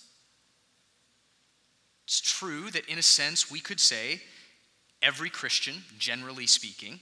It's 2.05 2.21
true 2.21 2.69
that, 2.71 2.87
in 2.87 2.97
a 2.97 3.03
sense, 3.03 3.49
we 3.49 3.59
could 3.59 3.79
say 3.79 4.21
every 5.01 5.29
Christian, 5.29 5.75
generally 5.97 6.47
speaking, 6.47 6.99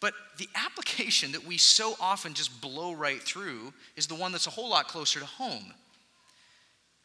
but 0.00 0.14
the 0.38 0.48
application 0.54 1.32
that 1.32 1.46
we 1.46 1.58
so 1.58 1.94
often 2.00 2.32
just 2.32 2.60
blow 2.60 2.94
right 2.94 3.22
through 3.22 3.74
is 3.96 4.06
the 4.06 4.14
one 4.14 4.32
that's 4.32 4.46
a 4.46 4.50
whole 4.50 4.70
lot 4.70 4.88
closer 4.88 5.20
to 5.20 5.26
home. 5.26 5.74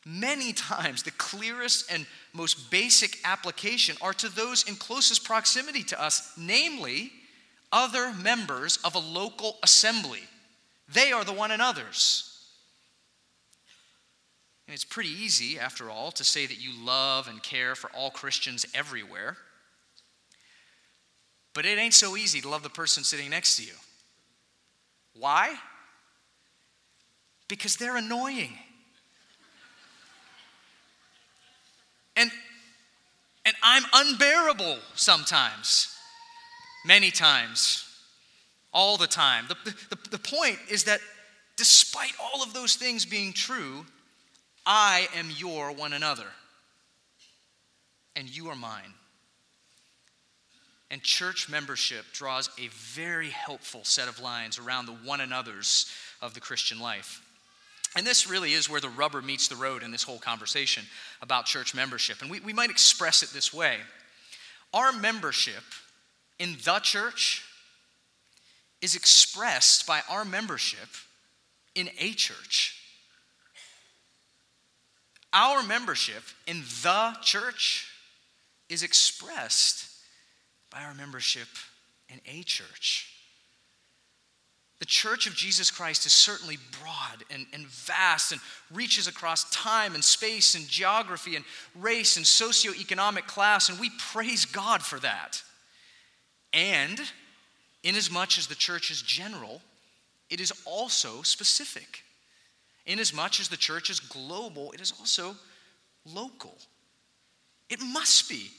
Many 0.05 0.53
times, 0.53 1.03
the 1.03 1.11
clearest 1.11 1.91
and 1.91 2.05
most 2.31 2.71
basic 2.71 3.17
application 3.25 3.97
are 4.01 4.13
to 4.13 4.29
those 4.29 4.63
in 4.63 4.75
closest 4.75 5.25
proximity 5.25 5.83
to 5.83 6.01
us, 6.01 6.31
namely, 6.37 7.11
other 7.71 8.13
members 8.13 8.77
of 8.85 8.95
a 8.95 8.99
local 8.99 9.57
assembly. 9.63 10.21
They 10.87 11.11
are 11.11 11.23
the 11.23 11.33
one. 11.33 11.51
And 11.51 11.61
it's 14.67 14.83
pretty 14.83 15.09
easy, 15.09 15.59
after 15.59 15.89
all, 15.89 16.11
to 16.11 16.23
say 16.23 16.47
that 16.47 16.59
you 16.59 16.71
love 16.83 17.27
and 17.27 17.41
care 17.43 17.75
for 17.75 17.89
all 17.91 18.09
Christians 18.09 18.65
everywhere. 18.73 19.37
But 21.53 21.65
it 21.65 21.77
ain't 21.77 21.93
so 21.93 22.17
easy 22.17 22.41
to 22.41 22.49
love 22.49 22.63
the 22.63 22.69
person 22.69 23.03
sitting 23.03 23.29
next 23.29 23.57
to 23.57 23.63
you. 23.63 23.73
Why? 25.17 25.55
Because 27.47 27.77
they're 27.77 27.95
annoying. 27.95 28.51
And, 32.17 32.31
and 33.45 33.55
I'm 33.61 33.83
unbearable 33.93 34.79
sometimes, 34.95 35.95
many 36.85 37.11
times, 37.11 37.87
all 38.73 38.97
the 38.97 39.07
time. 39.07 39.45
The, 39.47 39.75
the, 39.89 39.97
the 40.11 40.17
point 40.17 40.57
is 40.69 40.85
that 40.85 40.99
despite 41.55 42.13
all 42.19 42.41
of 42.41 42.53
those 42.53 42.75
things 42.75 43.05
being 43.05 43.31
true, 43.31 43.85
I 44.65 45.07
am 45.15 45.29
your 45.37 45.71
one 45.71 45.93
another, 45.93 46.27
and 48.15 48.27
you 48.27 48.49
are 48.49 48.55
mine. 48.55 48.93
And 50.91 51.01
church 51.03 51.49
membership 51.49 52.05
draws 52.13 52.49
a 52.59 52.67
very 52.69 53.29
helpful 53.29 53.83
set 53.83 54.07
of 54.07 54.19
lines 54.19 54.59
around 54.59 54.85
the 54.85 54.93
one 54.93 55.21
another's 55.21 55.91
of 56.21 56.33
the 56.33 56.39
Christian 56.39 56.79
life. 56.79 57.21
And 57.95 58.05
this 58.05 58.29
really 58.29 58.53
is 58.53 58.69
where 58.69 58.81
the 58.81 58.89
rubber 58.89 59.21
meets 59.21 59.47
the 59.47 59.55
road 59.55 59.81
in 59.81 59.91
this 59.91 60.03
whole 60.03 60.19
conversation 60.19 60.83
about 61.21 61.45
church 61.45 61.73
membership. 61.73 62.21
And 62.21 62.29
we, 62.29 62.39
we 62.39 62.53
might 62.53 62.69
express 62.69 63.23
it 63.23 63.29
this 63.29 63.53
way 63.53 63.77
Our 64.73 64.91
membership 64.91 65.63
in 66.39 66.57
the 66.63 66.79
church 66.79 67.43
is 68.81 68.95
expressed 68.95 69.87
by 69.87 70.01
our 70.09 70.25
membership 70.25 70.89
in 71.73 71.89
a 71.99 72.11
church. 72.11 72.84
Our 75.35 75.61
membership 75.63 76.23
in 76.47 76.61
the 76.81 77.13
church 77.21 77.89
is 78.69 78.83
expressed 78.83 79.89
by 80.71 80.81
our 80.81 80.93
membership 80.93 81.49
in 82.07 82.21
a 82.25 82.41
church. 82.43 83.11
The 84.79 84.85
church 84.85 85.27
of 85.27 85.35
Jesus 85.35 85.71
Christ 85.71 86.05
is 86.05 86.13
certainly 86.13 86.57
broad 86.81 87.25
and, 87.29 87.47
and 87.51 87.67
vast 87.67 88.31
and 88.31 88.39
reaches 88.73 89.07
across 89.07 89.49
time 89.49 89.93
and 89.93 90.03
space 90.03 90.55
and 90.55 90.67
geography 90.69 91.35
and 91.35 91.43
race 91.75 92.15
and 92.15 92.25
socioeconomic 92.25 93.27
class, 93.27 93.67
and 93.67 93.77
we 93.77 93.89
praise 94.13 94.45
God 94.45 94.81
for 94.81 94.99
that. 94.99 95.43
And 96.53 97.01
inasmuch 97.83 98.37
as 98.37 98.47
the 98.47 98.55
church 98.55 98.89
is 98.89 99.01
general, 99.01 99.61
it 100.29 100.39
is 100.39 100.53
also 100.65 101.23
specific. 101.23 102.04
Inasmuch 102.85 103.39
as 103.39 103.49
the 103.49 103.57
church 103.57 103.89
is 103.89 103.99
global, 103.99 104.71
it 104.71 104.81
is 104.81 104.93
also 104.99 105.35
local. 106.05 106.57
It 107.69 107.79
must 107.81 108.29
be. 108.29 108.51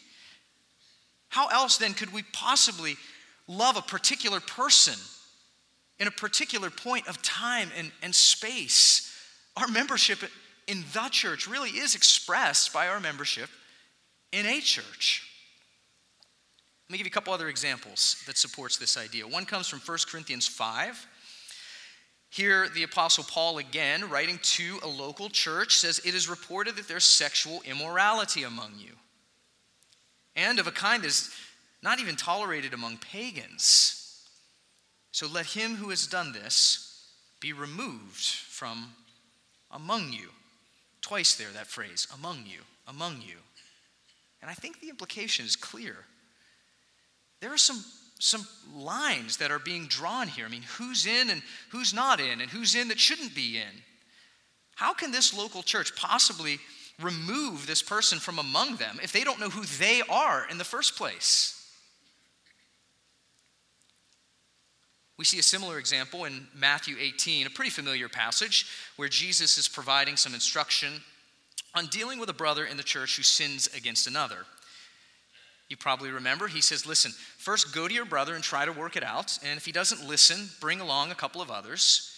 How 1.28 1.46
else 1.48 1.76
then 1.76 1.94
could 1.94 2.12
we 2.12 2.22
possibly 2.32 2.96
love 3.46 3.76
a 3.76 3.82
particular 3.82 4.40
person 4.40 4.94
in 5.98 6.08
a 6.08 6.10
particular 6.10 6.70
point 6.70 7.06
of 7.06 7.22
time 7.22 7.70
and, 7.76 7.92
and 8.02 8.14
space? 8.14 9.12
Our 9.56 9.68
membership 9.68 10.18
in 10.66 10.84
the 10.92 11.08
church 11.10 11.46
really 11.46 11.70
is 11.70 11.94
expressed 11.94 12.72
by 12.72 12.88
our 12.88 13.00
membership 13.00 13.48
in 14.32 14.46
a 14.46 14.60
church. 14.60 15.22
Let 16.88 16.92
me 16.92 16.98
give 16.98 17.06
you 17.06 17.10
a 17.10 17.14
couple 17.14 17.32
other 17.32 17.48
examples 17.48 18.22
that 18.26 18.36
supports 18.36 18.76
this 18.76 18.96
idea. 18.96 19.26
One 19.26 19.44
comes 19.44 19.68
from 19.68 19.80
1 19.80 19.98
Corinthians 20.08 20.46
5. 20.46 21.06
Here, 22.28 22.68
the 22.68 22.82
Apostle 22.82 23.24
Paul, 23.24 23.58
again, 23.58 24.10
writing 24.10 24.38
to 24.42 24.78
a 24.82 24.88
local 24.88 25.28
church, 25.28 25.76
says, 25.76 26.00
It 26.04 26.14
is 26.14 26.28
reported 26.28 26.76
that 26.76 26.88
there's 26.88 27.04
sexual 27.04 27.62
immorality 27.64 28.42
among 28.42 28.72
you, 28.78 28.92
and 30.34 30.58
of 30.58 30.66
a 30.66 30.72
kind 30.72 31.02
that 31.02 31.08
is 31.08 31.34
not 31.82 32.00
even 32.00 32.16
tolerated 32.16 32.74
among 32.74 32.98
pagans. 32.98 34.26
So 35.12 35.26
let 35.26 35.46
him 35.46 35.76
who 35.76 35.90
has 35.90 36.06
done 36.06 36.32
this 36.32 37.08
be 37.40 37.52
removed 37.52 38.24
from 38.24 38.92
among 39.70 40.12
you. 40.12 40.28
Twice 41.00 41.36
there, 41.36 41.48
that 41.54 41.68
phrase, 41.68 42.08
among 42.12 42.44
you, 42.46 42.60
among 42.88 43.22
you. 43.22 43.36
And 44.42 44.50
I 44.50 44.54
think 44.54 44.80
the 44.80 44.88
implication 44.88 45.46
is 45.46 45.56
clear. 45.56 45.96
There 47.40 47.52
are 47.52 47.58
some 47.58 47.84
some 48.18 48.46
lines 48.74 49.36
that 49.38 49.50
are 49.50 49.58
being 49.58 49.86
drawn 49.86 50.28
here. 50.28 50.46
I 50.46 50.48
mean, 50.48 50.64
who's 50.78 51.06
in 51.06 51.30
and 51.30 51.42
who's 51.70 51.92
not 51.92 52.20
in, 52.20 52.40
and 52.40 52.50
who's 52.50 52.74
in 52.74 52.88
that 52.88 52.98
shouldn't 52.98 53.34
be 53.34 53.58
in. 53.58 53.82
How 54.74 54.94
can 54.94 55.10
this 55.10 55.36
local 55.36 55.62
church 55.62 55.94
possibly 55.96 56.58
remove 57.00 57.66
this 57.66 57.82
person 57.82 58.18
from 58.18 58.38
among 58.38 58.76
them 58.76 58.98
if 59.02 59.12
they 59.12 59.24
don't 59.24 59.40
know 59.40 59.50
who 59.50 59.64
they 59.78 60.02
are 60.08 60.46
in 60.50 60.58
the 60.58 60.64
first 60.64 60.96
place? 60.96 61.52
We 65.18 65.24
see 65.24 65.38
a 65.38 65.42
similar 65.42 65.78
example 65.78 66.26
in 66.26 66.46
Matthew 66.54 66.96
18, 67.00 67.46
a 67.46 67.50
pretty 67.50 67.70
familiar 67.70 68.08
passage 68.08 68.66
where 68.96 69.08
Jesus 69.08 69.56
is 69.56 69.66
providing 69.66 70.16
some 70.16 70.34
instruction 70.34 70.92
on 71.74 71.86
dealing 71.86 72.18
with 72.18 72.28
a 72.28 72.34
brother 72.34 72.66
in 72.66 72.76
the 72.76 72.82
church 72.82 73.16
who 73.16 73.22
sins 73.22 73.68
against 73.74 74.06
another. 74.06 74.44
You 75.68 75.76
probably 75.76 76.10
remember, 76.10 76.46
he 76.46 76.60
says, 76.60 76.86
Listen, 76.86 77.12
first 77.38 77.74
go 77.74 77.88
to 77.88 77.94
your 77.94 78.04
brother 78.04 78.34
and 78.34 78.44
try 78.44 78.64
to 78.64 78.72
work 78.72 78.96
it 78.96 79.02
out. 79.02 79.38
And 79.44 79.56
if 79.56 79.64
he 79.64 79.72
doesn't 79.72 80.06
listen, 80.06 80.48
bring 80.60 80.80
along 80.80 81.10
a 81.10 81.16
couple 81.16 81.42
of 81.42 81.50
others. 81.50 82.12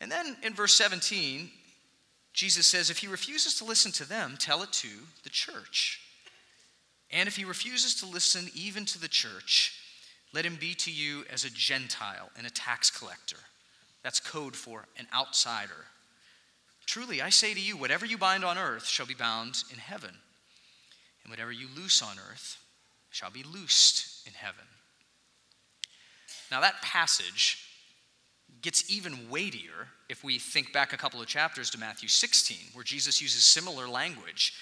And 0.00 0.10
then 0.10 0.36
in 0.42 0.54
verse 0.54 0.74
17, 0.76 1.50
Jesus 2.32 2.66
says, 2.66 2.88
If 2.88 2.98
he 2.98 3.06
refuses 3.06 3.56
to 3.56 3.64
listen 3.64 3.92
to 3.92 4.08
them, 4.08 4.36
tell 4.38 4.62
it 4.62 4.72
to 4.72 4.88
the 5.22 5.30
church. 5.30 6.00
And 7.10 7.26
if 7.26 7.36
he 7.36 7.44
refuses 7.44 7.94
to 7.96 8.06
listen 8.06 8.48
even 8.54 8.84
to 8.86 9.00
the 9.00 9.08
church, 9.08 9.74
let 10.32 10.44
him 10.44 10.56
be 10.60 10.74
to 10.74 10.90
you 10.90 11.24
as 11.30 11.44
a 11.44 11.50
Gentile 11.50 12.30
and 12.36 12.46
a 12.46 12.50
tax 12.50 12.90
collector. 12.90 13.38
That's 14.02 14.20
code 14.20 14.54
for 14.54 14.86
an 14.98 15.06
outsider. 15.14 15.86
Truly, 16.86 17.20
I 17.20 17.30
say 17.30 17.52
to 17.52 17.60
you, 17.60 17.76
whatever 17.76 18.06
you 18.06 18.16
bind 18.16 18.44
on 18.44 18.56
earth 18.56 18.86
shall 18.86 19.06
be 19.06 19.14
bound 19.14 19.62
in 19.72 19.78
heaven, 19.78 20.14
and 21.22 21.30
whatever 21.30 21.52
you 21.52 21.66
loose 21.76 22.02
on 22.02 22.16
earth 22.30 22.58
shall 23.18 23.30
be 23.32 23.42
loosed 23.42 24.24
in 24.28 24.32
heaven. 24.32 24.64
Now, 26.52 26.60
that 26.60 26.80
passage 26.82 27.64
gets 28.62 28.88
even 28.88 29.28
weightier 29.28 29.88
if 30.08 30.22
we 30.22 30.38
think 30.38 30.72
back 30.72 30.92
a 30.92 30.96
couple 30.96 31.20
of 31.20 31.26
chapters 31.26 31.68
to 31.70 31.78
Matthew 31.78 32.08
16, 32.08 32.58
where 32.74 32.84
Jesus 32.84 33.20
uses 33.20 33.42
similar 33.42 33.88
language. 33.88 34.54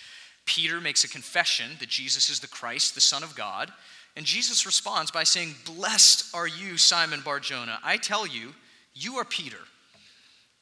Peter 0.46 0.80
makes 0.80 1.04
a 1.04 1.08
confession 1.08 1.72
that 1.80 1.90
Jesus 1.90 2.30
is 2.30 2.40
the 2.40 2.48
Christ, 2.48 2.94
the 2.94 3.00
Son 3.02 3.22
of 3.22 3.36
God, 3.36 3.70
and 4.16 4.24
Jesus 4.24 4.64
responds 4.64 5.10
by 5.10 5.24
saying, 5.24 5.54
Blessed 5.66 6.34
are 6.34 6.48
you, 6.48 6.78
Simon 6.78 7.20
Barjona. 7.22 7.78
I 7.84 7.98
tell 7.98 8.26
you, 8.26 8.54
you 8.94 9.16
are 9.16 9.24
Peter, 9.26 9.60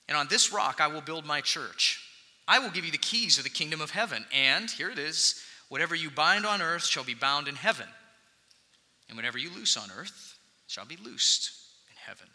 and 0.08 0.18
on 0.18 0.26
this 0.26 0.52
rock 0.52 0.80
I 0.80 0.88
will 0.88 1.00
build 1.00 1.24
my 1.24 1.40
church. 1.40 2.00
I 2.48 2.58
will 2.58 2.70
give 2.70 2.84
you 2.84 2.90
the 2.90 2.98
keys 2.98 3.38
of 3.38 3.44
the 3.44 3.50
kingdom 3.50 3.80
of 3.80 3.92
heaven, 3.92 4.24
and 4.34 4.68
here 4.68 4.90
it 4.90 4.98
is 4.98 5.40
Whatever 5.74 5.96
you 5.96 6.08
bind 6.08 6.46
on 6.46 6.62
earth 6.62 6.84
shall 6.84 7.02
be 7.02 7.14
bound 7.14 7.48
in 7.48 7.56
heaven, 7.56 7.88
and 9.08 9.16
whatever 9.16 9.38
you 9.38 9.50
loose 9.50 9.76
on 9.76 9.90
earth 9.98 10.38
shall 10.68 10.84
be 10.84 10.96
loosed 10.96 11.50
in 11.90 11.96
heaven. 11.96 12.28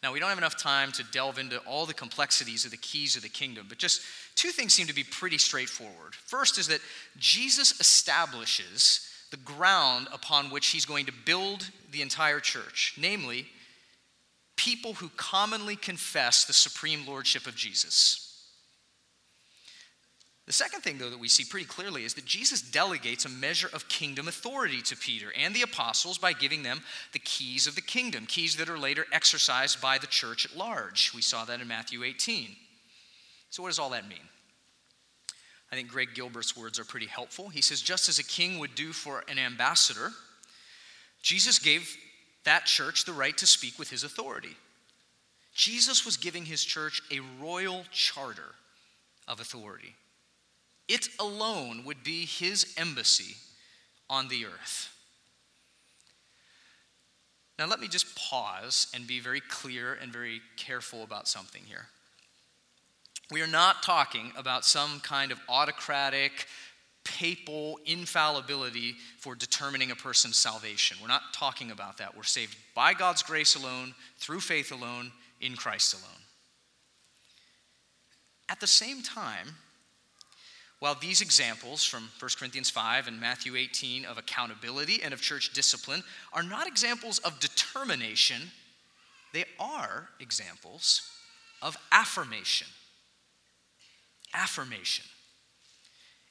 Now, 0.00 0.12
we 0.12 0.20
don't 0.20 0.28
have 0.28 0.38
enough 0.38 0.56
time 0.56 0.92
to 0.92 1.04
delve 1.10 1.40
into 1.40 1.58
all 1.66 1.84
the 1.84 1.92
complexities 1.92 2.64
of 2.64 2.70
the 2.70 2.76
keys 2.76 3.16
of 3.16 3.22
the 3.22 3.28
kingdom, 3.28 3.66
but 3.68 3.78
just 3.78 4.00
two 4.36 4.50
things 4.50 4.72
seem 4.72 4.86
to 4.86 4.94
be 4.94 5.02
pretty 5.02 5.38
straightforward. 5.38 6.14
First 6.14 6.56
is 6.56 6.68
that 6.68 6.82
Jesus 7.18 7.80
establishes 7.80 9.04
the 9.32 9.38
ground 9.38 10.06
upon 10.12 10.50
which 10.50 10.68
he's 10.68 10.86
going 10.86 11.06
to 11.06 11.12
build 11.26 11.68
the 11.90 12.02
entire 12.02 12.38
church, 12.38 12.94
namely, 12.96 13.48
people 14.54 14.94
who 14.94 15.08
commonly 15.16 15.74
confess 15.74 16.44
the 16.44 16.52
supreme 16.52 17.04
lordship 17.08 17.48
of 17.48 17.56
Jesus. 17.56 18.31
The 20.46 20.52
second 20.52 20.80
thing, 20.80 20.98
though, 20.98 21.10
that 21.10 21.20
we 21.20 21.28
see 21.28 21.44
pretty 21.44 21.66
clearly 21.66 22.04
is 22.04 22.14
that 22.14 22.24
Jesus 22.24 22.60
delegates 22.60 23.24
a 23.24 23.28
measure 23.28 23.70
of 23.72 23.88
kingdom 23.88 24.26
authority 24.26 24.82
to 24.82 24.96
Peter 24.96 25.32
and 25.38 25.54
the 25.54 25.62
apostles 25.62 26.18
by 26.18 26.32
giving 26.32 26.64
them 26.64 26.82
the 27.12 27.20
keys 27.20 27.68
of 27.68 27.76
the 27.76 27.80
kingdom, 27.80 28.26
keys 28.26 28.56
that 28.56 28.68
are 28.68 28.78
later 28.78 29.06
exercised 29.12 29.80
by 29.80 29.98
the 29.98 30.08
church 30.08 30.44
at 30.44 30.56
large. 30.56 31.12
We 31.14 31.22
saw 31.22 31.44
that 31.44 31.60
in 31.60 31.68
Matthew 31.68 32.02
18. 32.02 32.56
So, 33.50 33.62
what 33.62 33.68
does 33.68 33.78
all 33.78 33.90
that 33.90 34.08
mean? 34.08 34.18
I 35.70 35.76
think 35.76 35.88
Greg 35.88 36.08
Gilbert's 36.14 36.56
words 36.56 36.78
are 36.78 36.84
pretty 36.84 37.06
helpful. 37.06 37.48
He 37.48 37.62
says, 37.62 37.80
just 37.80 38.08
as 38.08 38.18
a 38.18 38.24
king 38.24 38.58
would 38.58 38.74
do 38.74 38.92
for 38.92 39.24
an 39.28 39.38
ambassador, 39.38 40.10
Jesus 41.22 41.58
gave 41.58 41.96
that 42.44 42.66
church 42.66 43.04
the 43.04 43.12
right 43.12 43.36
to 43.38 43.46
speak 43.46 43.78
with 43.78 43.88
his 43.88 44.04
authority. 44.04 44.56
Jesus 45.54 46.04
was 46.04 46.16
giving 46.16 46.44
his 46.44 46.64
church 46.64 47.00
a 47.10 47.20
royal 47.40 47.84
charter 47.90 48.54
of 49.28 49.40
authority. 49.40 49.94
It 50.88 51.08
alone 51.18 51.84
would 51.84 52.02
be 52.02 52.26
his 52.26 52.74
embassy 52.76 53.36
on 54.10 54.28
the 54.28 54.46
earth. 54.46 54.88
Now, 57.58 57.66
let 57.66 57.80
me 57.80 57.88
just 57.88 58.16
pause 58.16 58.88
and 58.94 59.06
be 59.06 59.20
very 59.20 59.40
clear 59.40 59.94
and 59.94 60.12
very 60.12 60.40
careful 60.56 61.02
about 61.02 61.28
something 61.28 61.62
here. 61.64 61.86
We 63.30 63.40
are 63.40 63.46
not 63.46 63.82
talking 63.82 64.32
about 64.36 64.64
some 64.64 65.00
kind 65.00 65.30
of 65.32 65.38
autocratic, 65.48 66.46
papal 67.04 67.78
infallibility 67.86 68.96
for 69.18 69.34
determining 69.34 69.90
a 69.90 69.96
person's 69.96 70.36
salvation. 70.36 70.96
We're 71.00 71.08
not 71.08 71.32
talking 71.32 71.70
about 71.70 71.98
that. 71.98 72.16
We're 72.16 72.24
saved 72.24 72.56
by 72.74 72.94
God's 72.94 73.22
grace 73.22 73.54
alone, 73.54 73.94
through 74.18 74.40
faith 74.40 74.72
alone, 74.72 75.12
in 75.40 75.56
Christ 75.56 75.94
alone. 75.94 76.22
At 78.48 78.60
the 78.60 78.66
same 78.66 79.02
time, 79.02 79.48
while 80.82 80.96
these 80.96 81.20
examples 81.20 81.84
from 81.84 82.08
1 82.18 82.30
Corinthians 82.36 82.68
5 82.68 83.06
and 83.06 83.20
Matthew 83.20 83.54
18 83.54 84.04
of 84.04 84.18
accountability 84.18 85.00
and 85.00 85.14
of 85.14 85.20
church 85.20 85.52
discipline 85.52 86.02
are 86.32 86.42
not 86.42 86.66
examples 86.66 87.20
of 87.20 87.38
determination, 87.38 88.50
they 89.32 89.44
are 89.60 90.08
examples 90.18 91.08
of 91.62 91.76
affirmation. 91.92 92.66
Affirmation. 94.34 95.04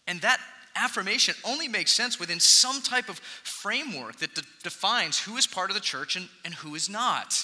And 0.05 0.19
that 0.19 0.41
affirmation 0.75 1.33
only 1.45 1.69
makes 1.69 1.93
sense 1.93 2.19
within 2.19 2.41
some 2.41 2.81
type 2.81 3.07
of 3.07 3.19
framework 3.19 4.17
that 4.17 4.35
de- 4.35 4.41
defines 4.63 5.17
who 5.17 5.37
is 5.37 5.47
part 5.47 5.69
of 5.69 5.75
the 5.75 5.79
church 5.79 6.17
and, 6.17 6.27
and 6.43 6.55
who 6.55 6.75
is 6.75 6.89
not. 6.89 7.41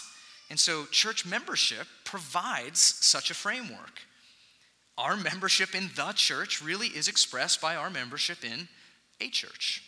And 0.49 0.59
so, 0.59 0.83
church 0.91 1.25
membership 1.25 1.87
provides 2.03 2.81
such 2.81 3.31
a 3.31 3.33
framework 3.33 4.01
our 4.97 5.15
membership 5.15 5.75
in 5.75 5.89
the 5.95 6.11
church 6.13 6.61
really 6.61 6.87
is 6.87 7.07
expressed 7.07 7.61
by 7.61 7.75
our 7.75 7.89
membership 7.89 8.43
in 8.43 8.67
a 9.21 9.29
church. 9.29 9.83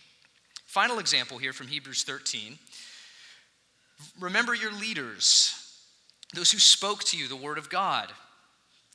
Final 0.65 0.99
example 0.99 1.37
here 1.37 1.53
from 1.53 1.67
Hebrews 1.67 2.03
13. 2.03 2.59
Remember 4.19 4.53
your 4.53 4.71
leaders, 4.71 5.55
those 6.33 6.51
who 6.51 6.59
spoke 6.59 7.03
to 7.05 7.17
you 7.17 7.27
the 7.27 7.35
word 7.35 7.57
of 7.57 7.69
God. 7.69 8.11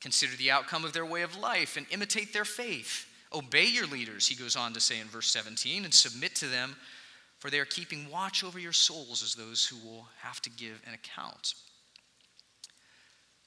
Consider 0.01 0.35
the 0.37 0.51
outcome 0.51 0.85
of 0.85 0.93
their 0.93 1.05
way 1.05 1.21
of 1.21 1.37
life 1.37 1.77
and 1.77 1.85
imitate 1.91 2.31
their 2.31 2.45
faith. 2.45 3.07
Obey 3.33 3.65
your 3.65 3.87
leaders, 3.87 4.27
he 4.27 4.35
goes 4.35 4.55
on 4.55 4.71
to 4.73 4.79
say 4.79 4.99
in 4.99 5.07
verse 5.07 5.27
17, 5.27 5.83
and 5.83 5.93
submit 5.93 6.35
to 6.35 6.47
them, 6.47 6.75
for 7.39 7.49
they 7.49 7.59
are 7.59 7.65
keeping 7.65 8.09
watch 8.09 8.43
over 8.43 8.57
your 8.57 8.71
souls 8.71 9.21
as 9.21 9.35
those 9.35 9.67
who 9.67 9.75
will 9.85 10.07
have 10.21 10.41
to 10.41 10.49
give 10.49 10.81
an 10.87 10.93
account. 10.93 11.55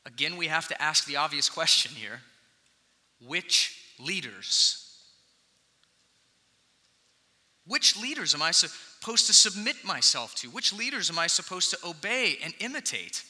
Again, 0.04 0.36
we 0.36 0.48
have 0.48 0.68
to 0.68 0.82
ask 0.82 1.06
the 1.06 1.16
obvious 1.16 1.48
question 1.48 1.92
here 1.94 2.20
which 3.26 3.80
leaders? 3.98 4.84
Which 7.66 7.96
leaders 8.00 8.34
am 8.34 8.42
I 8.42 8.50
supposed 8.50 9.26
to 9.26 9.34
submit 9.34 9.84
myself 9.84 10.34
to? 10.36 10.48
Which 10.48 10.72
leaders 10.72 11.10
am 11.10 11.18
I 11.18 11.26
supposed 11.26 11.70
to 11.70 11.78
obey 11.86 12.38
and 12.42 12.54
imitate? 12.60 13.24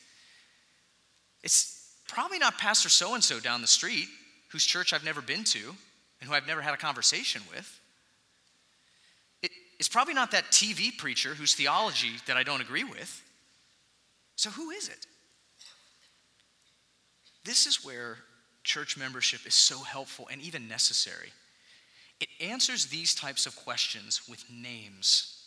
It's 1.43 1.93
probably 2.07 2.39
not 2.39 2.57
Pastor 2.57 2.89
so 2.89 3.15
and 3.15 3.23
so 3.23 3.41
down 3.41 3.61
the 3.61 3.67
street 3.67 4.09
whose 4.51 4.65
church 4.65 4.93
I've 4.93 5.05
never 5.05 5.21
been 5.21 5.45
to 5.45 5.75
and 6.21 6.29
who 6.29 6.35
I've 6.35 6.47
never 6.47 6.63
had 6.63 6.73
a 6.73 6.79
conversation 6.79 7.43
with. 7.51 7.81
It, 9.43 9.51
it's 9.79 9.89
probably 9.89 10.15
not 10.15 10.31
that 10.31 10.45
TV 10.53 10.97
preacher 10.97 11.31
whose 11.35 11.55
theology 11.55 12.13
that 12.27 12.37
I 12.37 12.43
don't 12.43 12.61
agree 12.61 12.85
with. 12.85 13.23
So, 14.37 14.51
who 14.51 14.71
is 14.71 14.89
it? 14.89 15.07
This 17.45 17.67
is 17.67 17.85
where 17.85 18.19
church 18.69 18.99
membership 18.99 19.47
is 19.47 19.55
so 19.55 19.79
helpful 19.79 20.29
and 20.31 20.43
even 20.43 20.69
necessary. 20.69 21.33
It 22.21 22.29
answers 22.39 22.87
these 22.87 23.15
types 23.15 23.47
of 23.47 23.57
questions 23.57 24.29
with 24.29 24.45
names 24.51 25.43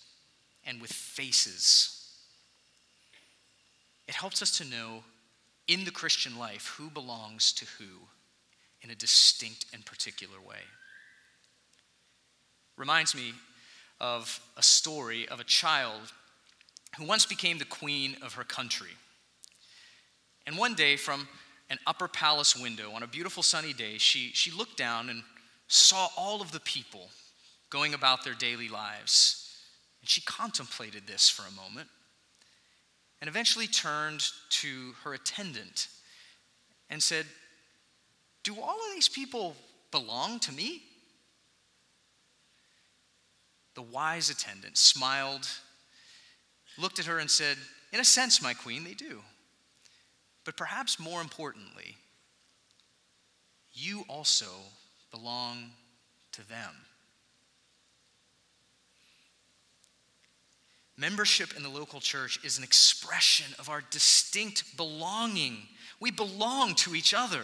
and 0.65 0.81
with 0.81 0.91
faces. 0.91 2.09
It 4.07 4.15
helps 4.15 4.41
us 4.41 4.57
to 4.57 4.65
know 4.65 5.03
in 5.67 5.85
the 5.85 5.91
Christian 5.91 6.39
life 6.39 6.73
who 6.77 6.89
belongs 6.89 7.53
to 7.53 7.65
who 7.77 8.07
in 8.81 8.89
a 8.89 8.95
distinct 8.95 9.67
and 9.71 9.85
particular 9.85 10.41
way. 10.41 10.63
Reminds 12.75 13.13
me 13.13 13.33
of 13.99 14.41
a 14.57 14.63
story 14.63 15.27
of 15.29 15.39
a 15.39 15.43
child 15.43 16.11
who 16.97 17.05
once 17.05 17.27
became 17.27 17.59
the 17.59 17.65
queen 17.65 18.17
of 18.23 18.33
her 18.33 18.43
country. 18.43 18.95
And 20.47 20.57
one 20.57 20.73
day, 20.73 20.95
from 20.95 21.27
an 21.71 21.79
upper 21.87 22.09
palace 22.09 22.53
window 22.53 22.91
on 22.91 23.01
a 23.01 23.07
beautiful 23.07 23.41
sunny 23.41 23.71
day, 23.71 23.97
she, 23.97 24.31
she 24.33 24.51
looked 24.51 24.75
down 24.75 25.09
and 25.09 25.23
saw 25.69 26.09
all 26.17 26.41
of 26.41 26.51
the 26.51 26.59
people 26.59 27.09
going 27.69 27.93
about 27.93 28.25
their 28.25 28.33
daily 28.33 28.67
lives. 28.67 29.55
And 30.01 30.09
she 30.09 30.19
contemplated 30.19 31.07
this 31.07 31.29
for 31.29 31.43
a 31.43 31.51
moment 31.51 31.87
and 33.21 33.29
eventually 33.29 33.67
turned 33.67 34.21
to 34.49 34.91
her 35.05 35.13
attendant 35.13 35.87
and 36.89 37.01
said, 37.01 37.25
Do 38.43 38.59
all 38.59 38.75
of 38.75 38.93
these 38.93 39.07
people 39.07 39.55
belong 39.91 40.39
to 40.39 40.51
me? 40.51 40.81
The 43.75 43.81
wise 43.81 44.29
attendant 44.29 44.77
smiled, 44.77 45.47
looked 46.77 46.99
at 46.99 47.05
her, 47.05 47.19
and 47.19 47.31
said, 47.31 47.55
In 47.93 48.01
a 48.01 48.05
sense, 48.05 48.41
my 48.41 48.53
queen, 48.53 48.83
they 48.83 48.93
do. 48.93 49.21
But 50.43 50.57
perhaps 50.57 50.99
more 50.99 51.21
importantly, 51.21 51.97
you 53.73 54.03
also 54.07 54.47
belong 55.11 55.71
to 56.33 56.47
them. 56.47 56.73
Membership 60.97 61.55
in 61.55 61.63
the 61.63 61.69
local 61.69 61.99
church 61.99 62.39
is 62.43 62.57
an 62.57 62.63
expression 62.63 63.55
of 63.57 63.69
our 63.69 63.81
distinct 63.89 64.77
belonging. 64.77 65.57
We 65.99 66.11
belong 66.11 66.75
to 66.75 66.95
each 66.95 67.13
other. 67.13 67.43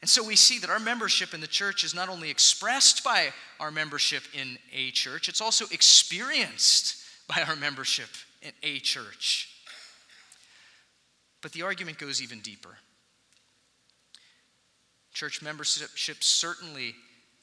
And 0.00 0.08
so 0.08 0.22
we 0.22 0.36
see 0.36 0.58
that 0.60 0.70
our 0.70 0.78
membership 0.78 1.34
in 1.34 1.40
the 1.40 1.46
church 1.46 1.82
is 1.82 1.94
not 1.94 2.08
only 2.08 2.30
expressed 2.30 3.02
by 3.02 3.32
our 3.58 3.70
membership 3.70 4.22
in 4.32 4.58
a 4.72 4.90
church, 4.90 5.28
it's 5.28 5.40
also 5.40 5.64
experienced 5.72 6.96
by 7.26 7.42
our 7.42 7.56
membership 7.56 8.08
in 8.42 8.52
a 8.62 8.78
church. 8.80 9.57
But 11.40 11.52
the 11.52 11.62
argument 11.62 11.98
goes 11.98 12.20
even 12.22 12.40
deeper. 12.40 12.76
Church 15.12 15.42
membership 15.42 16.22
certainly 16.22 16.94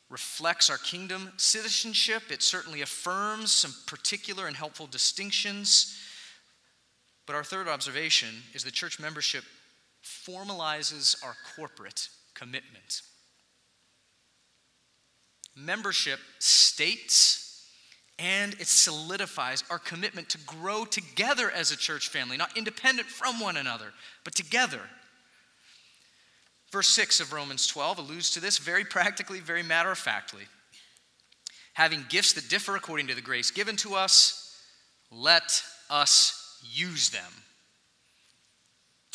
reflects 0.10 0.70
our 0.70 0.78
kingdom 0.78 1.32
citizenship, 1.38 2.24
it 2.30 2.44
certainly 2.44 2.82
affirms 2.82 3.52
some 3.52 3.74
particular 3.88 4.48
and 4.48 4.56
helpful 4.56 4.88
distinctions. 4.88 6.00
But 7.26 7.36
our 7.36 7.44
third 7.44 7.68
observation 7.68 8.30
is 8.54 8.64
that 8.64 8.74
church 8.74 9.00
membership 9.00 9.44
formalizes 10.04 11.24
our 11.24 11.36
corporate 11.56 12.10
commitment. 12.36 13.02
Membership 15.56 16.20
states 16.38 17.45
and 18.18 18.54
it 18.56 18.68
solidifies 18.68 19.64
our 19.70 19.80
commitment 19.80 20.30
to 20.30 20.38
grow 20.40 20.86
together 20.86 21.52
as 21.52 21.72
a 21.72 21.78
church 21.78 22.10
family, 22.10 22.38
not 22.38 22.58
independent 22.58 23.08
from 23.08 23.40
one 23.40 23.58
another, 23.58 23.94
but 24.24 24.34
together 24.36 24.82
Verse 26.76 26.90
6 26.90 27.22
of 27.22 27.32
Romans 27.32 27.68
12 27.68 28.00
alludes 28.00 28.32
to 28.32 28.42
this 28.42 28.58
very 28.58 28.84
practically, 28.84 29.40
very 29.40 29.64
matter 29.64 29.92
of 29.92 29.98
factly. 29.98 30.44
Having 31.74 32.08
gifts 32.10 32.34
that 32.34 32.50
differ 32.50 32.76
according 32.76 33.08
to 33.08 33.16
the 33.16 33.22
grace 33.22 33.50
given 33.50 33.78
to 33.78 33.96
us, 33.96 34.60
let 35.10 35.64
us 35.90 36.60
use 36.62 37.12
them. 37.12 37.32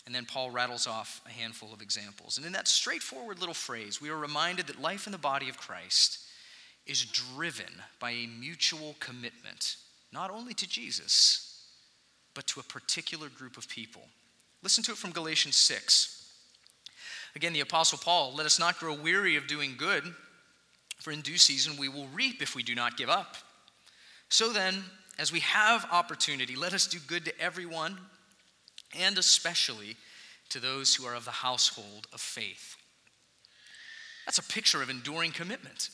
And 0.06 0.14
then 0.14 0.24
Paul 0.24 0.50
rattles 0.50 0.86
off 0.86 1.20
a 1.26 1.30
handful 1.30 1.74
of 1.74 1.82
examples. 1.82 2.38
And 2.38 2.46
in 2.46 2.52
that 2.52 2.66
straightforward 2.66 3.40
little 3.40 3.52
phrase, 3.52 4.00
we 4.00 4.08
are 4.08 4.16
reminded 4.16 4.66
that 4.68 4.80
life 4.80 5.04
in 5.04 5.12
the 5.12 5.18
body 5.18 5.50
of 5.50 5.58
Christ 5.58 6.18
is 6.86 7.04
driven 7.04 7.72
by 7.98 8.10
a 8.10 8.26
mutual 8.26 8.96
commitment, 9.00 9.76
not 10.12 10.30
only 10.30 10.54
to 10.54 10.68
Jesus, 10.68 11.66
but 12.34 12.46
to 12.48 12.60
a 12.60 12.64
particular 12.64 13.28
group 13.28 13.56
of 13.56 13.68
people. 13.68 14.02
Listen 14.62 14.84
to 14.84 14.92
it 14.92 14.98
from 14.98 15.12
Galatians 15.12 15.56
6. 15.56 16.16
Again, 17.36 17.52
the 17.52 17.60
Apostle 17.60 17.98
Paul, 17.98 18.34
let 18.34 18.46
us 18.46 18.58
not 18.58 18.78
grow 18.78 18.94
weary 18.94 19.36
of 19.36 19.46
doing 19.46 19.74
good, 19.76 20.04
for 20.98 21.12
in 21.12 21.20
due 21.20 21.38
season 21.38 21.76
we 21.78 21.88
will 21.88 22.08
reap 22.08 22.42
if 22.42 22.54
we 22.54 22.62
do 22.62 22.74
not 22.74 22.96
give 22.96 23.08
up. 23.08 23.36
So 24.28 24.52
then, 24.52 24.84
as 25.18 25.32
we 25.32 25.40
have 25.40 25.86
opportunity, 25.90 26.56
let 26.56 26.72
us 26.72 26.86
do 26.86 26.98
good 27.06 27.24
to 27.26 27.40
everyone, 27.40 27.98
and 28.98 29.18
especially 29.18 29.96
to 30.50 30.58
those 30.58 30.94
who 30.94 31.06
are 31.06 31.14
of 31.14 31.24
the 31.24 31.30
household 31.30 32.06
of 32.12 32.20
faith. 32.20 32.76
That's 34.26 34.38
a 34.38 34.42
picture 34.42 34.82
of 34.82 34.90
enduring 34.90 35.32
commitment. 35.32 35.90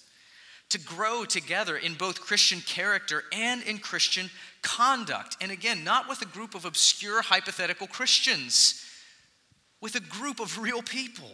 To 0.71 0.79
grow 0.79 1.25
together 1.25 1.77
in 1.77 1.95
both 1.95 2.21
Christian 2.21 2.61
character 2.61 3.23
and 3.33 3.63
in 3.63 3.79
Christian 3.79 4.31
conduct. 4.63 5.37
And 5.41 5.53
again, 5.53 5.85
not 5.85 6.09
with 6.09 6.23
a 6.23 6.27
group 6.27 6.55
of 6.55 6.65
obscure 6.65 7.23
hypothetical 7.23 7.87
Christians 7.87 8.85
with 9.81 9.95
a 9.95 10.01
group 10.01 10.41
of 10.41 10.59
real 10.59 10.83
people. 10.83 11.31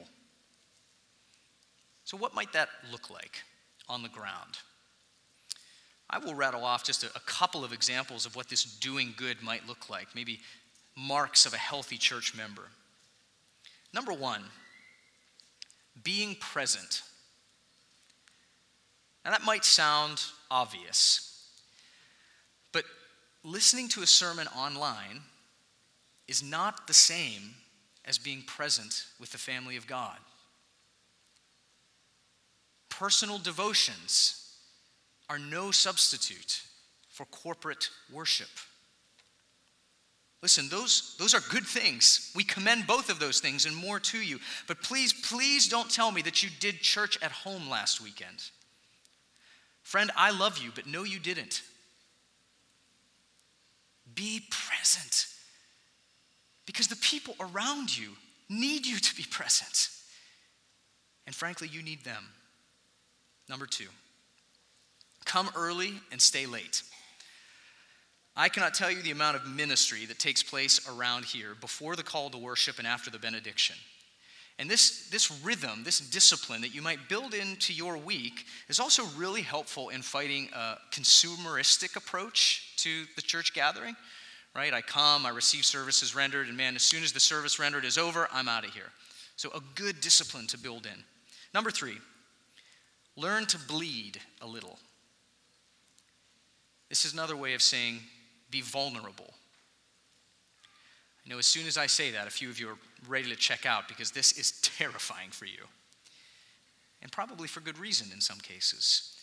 So, 2.05 2.17
what 2.17 2.35
might 2.35 2.53
that 2.53 2.69
look 2.91 3.11
like 3.11 3.43
on 3.89 4.03
the 4.03 4.09
ground? 4.09 4.59
I 6.11 6.19
will 6.19 6.35
rattle 6.35 6.65
off 6.65 6.85
just 6.85 7.05
a, 7.05 7.07
a, 7.17 7.21
couple 7.21 7.65
of 7.65 7.73
examples 7.73 8.27
of 8.27 8.37
what 8.37 8.51
this 8.51 8.65
doing 8.65 9.15
good 9.17 9.43
might 9.43 9.67
look 9.67 9.89
like, 9.89 10.09
maybe 10.15 10.41
marks 10.95 11.47
of 11.47 11.55
a 11.55 11.59
healthy 11.59 11.97
church 11.97 12.35
member. 12.37 12.65
Number 13.95 14.13
one, 14.13 14.43
being 16.03 16.35
present. 16.35 17.03
Now, 19.25 19.31
that 19.31 19.45
might 19.45 19.65
sound 19.65 20.23
obvious, 20.51 21.49
but 22.73 22.85
listening 23.45 23.89
to 23.91 24.03
a 24.03 24.07
sermon 24.07 24.49
online 24.49 25.21
is 26.27 26.43
not 26.43 26.87
the 26.87 26.95
same 26.95 27.55
as 28.05 28.19
being 28.19 28.43
present 28.43 29.07
with 29.21 29.31
the 29.33 29.39
family 29.39 29.77
of 29.77 29.87
God. 29.87 30.17
Personal 32.91 33.39
devotions 33.39 34.55
are 35.29 35.39
no 35.39 35.71
substitute 35.71 36.63
for 37.09 37.27
corporate 37.27 37.91
worship. 38.13 38.49
Listen, 40.43 40.69
those, 40.69 41.15
those 41.19 41.35
are 41.35 41.41
good 41.51 41.65
things. 41.65 42.33
We 42.35 42.43
commend 42.43 42.87
both 42.87 43.11
of 43.11 43.21
those 43.21 43.39
things 43.39 43.65
and 43.65 43.77
more 43.77 44.01
to 44.01 44.19
you. 44.19 44.41
But 44.67 44.83
please, 44.83 45.13
please 45.13 45.69
don't 45.69 45.91
tell 45.91 46.11
me 46.11 46.23
that 46.23 46.43
you 46.43 46.51
did 46.59 46.81
church 46.81 47.17
at 47.23 47.31
home 47.31 47.71
last 47.71 48.01
weekend. 48.01 48.43
Friend, 49.83 50.11
I 50.17 50.31
love 50.31 50.59
you, 50.59 50.71
but 50.75 50.87
no, 50.87 51.03
you 51.05 51.19
didn't. 51.19 51.63
Be 54.15 54.43
present 54.51 55.27
because 56.67 56.89
the 56.89 56.97
people 56.97 57.35
around 57.41 57.97
you 57.97 58.11
need 58.49 58.87
you 58.87 58.99
to 58.99 59.17
be 59.17 59.25
present. 59.31 59.89
And 61.27 61.35
frankly, 61.35 61.69
you 61.69 61.83
need 61.83 62.05
them. 62.05 62.25
Number 63.49 63.67
two, 63.67 63.89
come 65.25 65.51
early 65.57 65.95
and 66.11 66.21
stay 66.21 66.47
late. 66.47 66.83
I 68.35 68.49
cannot 68.49 68.75
tell 68.75 68.91
you 68.91 69.03
the 69.03 69.11
amount 69.11 69.37
of 69.37 69.47
ministry 69.47 70.07
that 70.07 70.19
takes 70.19 70.43
place 70.43 70.89
around 70.89 71.27
here 71.27 71.55
before 71.61 71.97
the 71.97 72.03
call 72.03 72.31
to 72.31 72.39
worship 72.39 72.79
and 72.79 72.87
after 72.87 73.11
the 73.11 73.19
benediction. 73.19 73.77
And 74.63 74.71
this, 74.71 75.09
this 75.11 75.31
rhythm, 75.43 75.83
this 75.85 75.99
discipline 75.99 76.63
that 76.63 76.75
you 76.75 76.81
might 76.81 77.09
build 77.09 77.35
into 77.35 77.75
your 77.75 77.99
week 77.99 78.47
is 78.69 78.81
also 78.81 79.03
really 79.17 79.43
helpful 79.43 79.91
in 79.91 80.01
fighting 80.01 80.49
a 80.55 80.77
consumeristic 80.91 81.97
approach 81.97 82.75
to 82.79 83.05
the 83.17 83.23
church 83.23 83.53
gathering 83.53 83.97
right? 84.55 84.73
I 84.73 84.83
come, 84.83 85.25
I 85.25 85.31
receive 85.31 85.65
services 85.65 86.15
rendered, 86.15 86.49
and 86.49 86.57
man, 86.57 86.77
as 86.77 86.83
soon 86.83 87.03
as 87.03 87.13
the 87.13 87.21
service 87.21 87.59
rendered 87.59 87.85
is 87.85 87.99
over, 87.99 88.29
I'm 88.33 88.49
out 88.49 88.65
of 88.65 88.73
here. 88.73 88.91
So, 89.37 89.51
a 89.51 89.61
good 89.75 90.01
discipline 90.01 90.47
to 90.49 90.59
build 90.59 90.87
in. 90.87 91.05
Number 91.55 91.71
three, 91.71 91.99
learn 93.17 93.47
to 93.47 93.59
bleed 93.59 94.21
a 94.41 94.47
little. 94.47 94.79
This 96.89 97.05
is 97.05 97.15
another 97.15 97.37
way 97.37 97.55
of 97.55 97.63
saying 97.63 98.01
be 98.51 98.61
vulnerable. 98.61 99.33
I 101.25 101.31
know 101.31 101.39
as 101.39 101.47
soon 101.47 101.67
as 101.67 101.79
I 101.79 101.87
say 101.87 102.11
that, 102.11 102.27
a 102.27 102.31
few 102.31 102.51
of 102.51 102.61
you 102.61 102.69
are 102.69 102.77
ready 103.09 103.29
to 103.31 103.37
check 103.37 103.67
out 103.67 103.89
because 103.89 104.11
this 104.11 104.33
is 104.39 104.61
terrifying 104.63 105.31
for 105.31 105.47
you. 105.47 105.67
And 107.03 107.11
probably 107.11 107.49
for 107.49 107.61
good 107.61 107.79
reason 107.79 108.09
in 108.13 108.21
some 108.21 108.39
cases. 108.39 109.17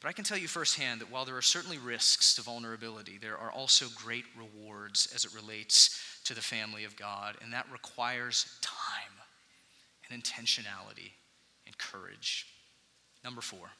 But 0.00 0.08
I 0.08 0.12
can 0.12 0.24
tell 0.24 0.38
you 0.38 0.48
firsthand 0.48 1.00
that 1.00 1.10
while 1.10 1.24
there 1.24 1.36
are 1.36 1.42
certainly 1.42 1.78
risks 1.78 2.34
to 2.36 2.42
vulnerability, 2.42 3.18
there 3.18 3.38
are 3.38 3.50
also 3.50 3.86
great 3.94 4.24
rewards 4.36 5.10
as 5.14 5.24
it 5.24 5.34
relates 5.34 6.00
to 6.24 6.34
the 6.34 6.40
family 6.40 6.84
of 6.84 6.96
God, 6.96 7.36
and 7.42 7.52
that 7.52 7.66
requires 7.72 8.58
time 8.60 8.82
and 10.10 10.22
intentionality 10.22 11.12
and 11.66 11.76
courage. 11.78 12.46
Number 13.24 13.40
four, 13.40 13.70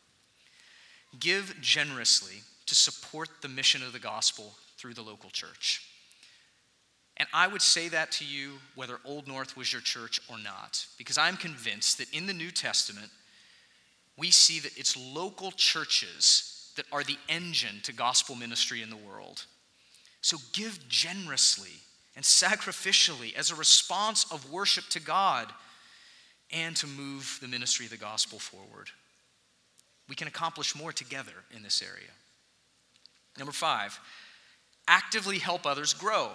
give 1.20 1.54
generously 1.60 2.42
to 2.66 2.74
support 2.74 3.28
the 3.42 3.48
mission 3.48 3.82
of 3.82 3.92
the 3.92 3.98
gospel 3.98 4.54
through 4.76 4.94
the 4.94 5.02
local 5.02 5.30
church. 5.30 5.82
And 7.18 7.28
I 7.32 7.46
would 7.46 7.62
say 7.62 7.88
that 7.88 8.12
to 8.12 8.24
you 8.24 8.52
whether 8.74 8.98
Old 9.04 9.26
North 9.26 9.56
was 9.56 9.72
your 9.72 9.82
church 9.82 10.20
or 10.28 10.36
not, 10.38 10.86
because 10.98 11.16
I'm 11.16 11.36
convinced 11.36 11.98
that 11.98 12.12
in 12.12 12.26
the 12.26 12.34
New 12.34 12.50
Testament, 12.50 13.10
we 14.18 14.30
see 14.30 14.60
that 14.60 14.76
it's 14.76 14.96
local 14.96 15.50
churches 15.52 16.72
that 16.76 16.86
are 16.92 17.02
the 17.02 17.18
engine 17.28 17.80
to 17.84 17.92
gospel 17.92 18.34
ministry 18.34 18.82
in 18.82 18.90
the 18.90 18.96
world. 18.96 19.44
So 20.20 20.36
give 20.52 20.88
generously 20.88 21.70
and 22.14 22.24
sacrificially 22.24 23.34
as 23.34 23.50
a 23.50 23.54
response 23.54 24.30
of 24.30 24.50
worship 24.50 24.84
to 24.90 25.00
God 25.00 25.50
and 26.50 26.76
to 26.76 26.86
move 26.86 27.38
the 27.40 27.48
ministry 27.48 27.86
of 27.86 27.90
the 27.90 27.96
gospel 27.96 28.38
forward. 28.38 28.90
We 30.08 30.14
can 30.14 30.28
accomplish 30.28 30.76
more 30.76 30.92
together 30.92 31.32
in 31.54 31.62
this 31.62 31.82
area. 31.82 32.10
Number 33.38 33.52
five, 33.52 33.98
actively 34.86 35.38
help 35.38 35.66
others 35.66 35.92
grow. 35.92 36.30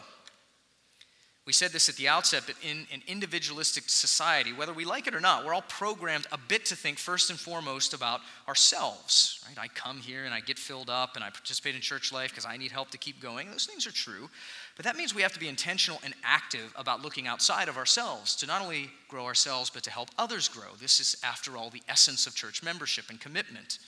We 1.48 1.54
said 1.54 1.72
this 1.72 1.90
at 1.90 1.96
the 1.96 2.08
outset, 2.08 2.44
but 2.46 2.56
in 2.62 2.86
an 2.94 3.02
individualistic 3.08 3.86
society, 3.90 4.54
whether 4.54 4.74
we 4.74 4.86
like 4.86 5.08
it 5.08 5.16
or 5.16 5.20
not, 5.20 5.44
we're 5.44 5.56
all 5.56 5.64
programmed 5.64 6.28
a 6.32 6.38
bit 6.38 6.66
to 6.66 6.76
think 6.76 7.00
first 7.00 7.32
and 7.32 7.40
foremost 7.40 7.96
about 7.96 8.22
ourselves. 8.48 9.44
Right? 9.48 9.58
I 9.58 9.68
come 9.68 9.98
here 9.98 10.26
and 10.26 10.36
I 10.36 10.42
get 10.42 10.60
filled 10.60 10.92
up 10.92 11.16
and 11.16 11.24
I 11.24 11.32
participate 11.32 11.74
in 11.74 11.82
church 11.82 12.14
life 12.14 12.30
because 12.30 12.46
I 12.46 12.58
need 12.58 12.72
help 12.72 12.92
to 12.92 13.00
keep 13.00 13.20
going. 13.20 13.50
Those 13.50 13.66
things 13.66 13.88
are 13.88 13.92
true, 13.92 14.30
but 14.76 14.86
that 14.86 14.96
means 14.96 15.16
we 15.16 15.24
have 15.24 15.34
to 15.34 15.40
be 15.40 15.48
intentional 15.48 16.00
and 16.04 16.14
active 16.24 16.72
about 16.76 17.02
looking 17.02 17.26
outside 17.26 17.70
of 17.70 17.78
ourselves 17.78 18.36
to 18.36 18.46
not 18.46 18.62
only 18.62 18.92
grow 19.08 19.26
ourselves, 19.26 19.72
but 19.72 19.82
to 19.84 19.92
help 19.92 20.10
others 20.20 20.48
grow. 20.48 20.76
This 20.80 21.00
is, 21.00 21.18
after 21.24 21.58
all, 21.58 21.72
the 21.72 21.82
essence 21.90 22.28
of 22.28 22.36
church 22.36 22.62
membership 22.62 23.10
and 23.10 23.20
commitment. 23.20 23.80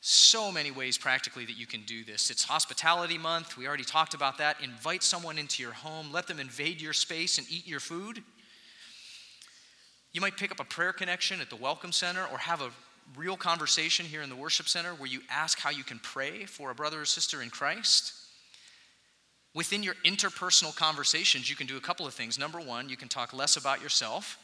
So 0.00 0.50
many 0.50 0.70
ways 0.70 0.96
practically 0.96 1.44
that 1.44 1.58
you 1.58 1.66
can 1.66 1.82
do 1.82 2.04
this. 2.04 2.30
It's 2.30 2.44
hospitality 2.44 3.18
month. 3.18 3.58
We 3.58 3.66
already 3.66 3.84
talked 3.84 4.14
about 4.14 4.38
that. 4.38 4.56
Invite 4.62 5.02
someone 5.02 5.36
into 5.38 5.62
your 5.62 5.72
home, 5.72 6.10
let 6.10 6.26
them 6.26 6.40
invade 6.40 6.80
your 6.80 6.94
space 6.94 7.36
and 7.36 7.46
eat 7.50 7.66
your 7.66 7.80
food. 7.80 8.22
You 10.12 10.20
might 10.20 10.36
pick 10.36 10.50
up 10.50 10.58
a 10.58 10.64
prayer 10.64 10.92
connection 10.92 11.40
at 11.40 11.50
the 11.50 11.56
Welcome 11.56 11.92
Center 11.92 12.24
or 12.32 12.38
have 12.38 12.62
a 12.62 12.70
real 13.16 13.36
conversation 13.36 14.06
here 14.06 14.22
in 14.22 14.30
the 14.30 14.36
worship 14.36 14.68
center 14.68 14.94
where 14.94 15.08
you 15.08 15.20
ask 15.30 15.58
how 15.58 15.70
you 15.70 15.84
can 15.84 15.98
pray 15.98 16.46
for 16.46 16.70
a 16.70 16.74
brother 16.74 17.02
or 17.02 17.04
sister 17.04 17.42
in 17.42 17.50
Christ. 17.50 18.14
Within 19.54 19.82
your 19.82 19.94
interpersonal 20.04 20.74
conversations, 20.74 21.50
you 21.50 21.56
can 21.56 21.66
do 21.66 21.76
a 21.76 21.80
couple 21.80 22.06
of 22.06 22.14
things. 22.14 22.38
Number 22.38 22.60
one, 22.60 22.88
you 22.88 22.96
can 22.96 23.08
talk 23.08 23.32
less 23.32 23.56
about 23.56 23.82
yourself 23.82 24.38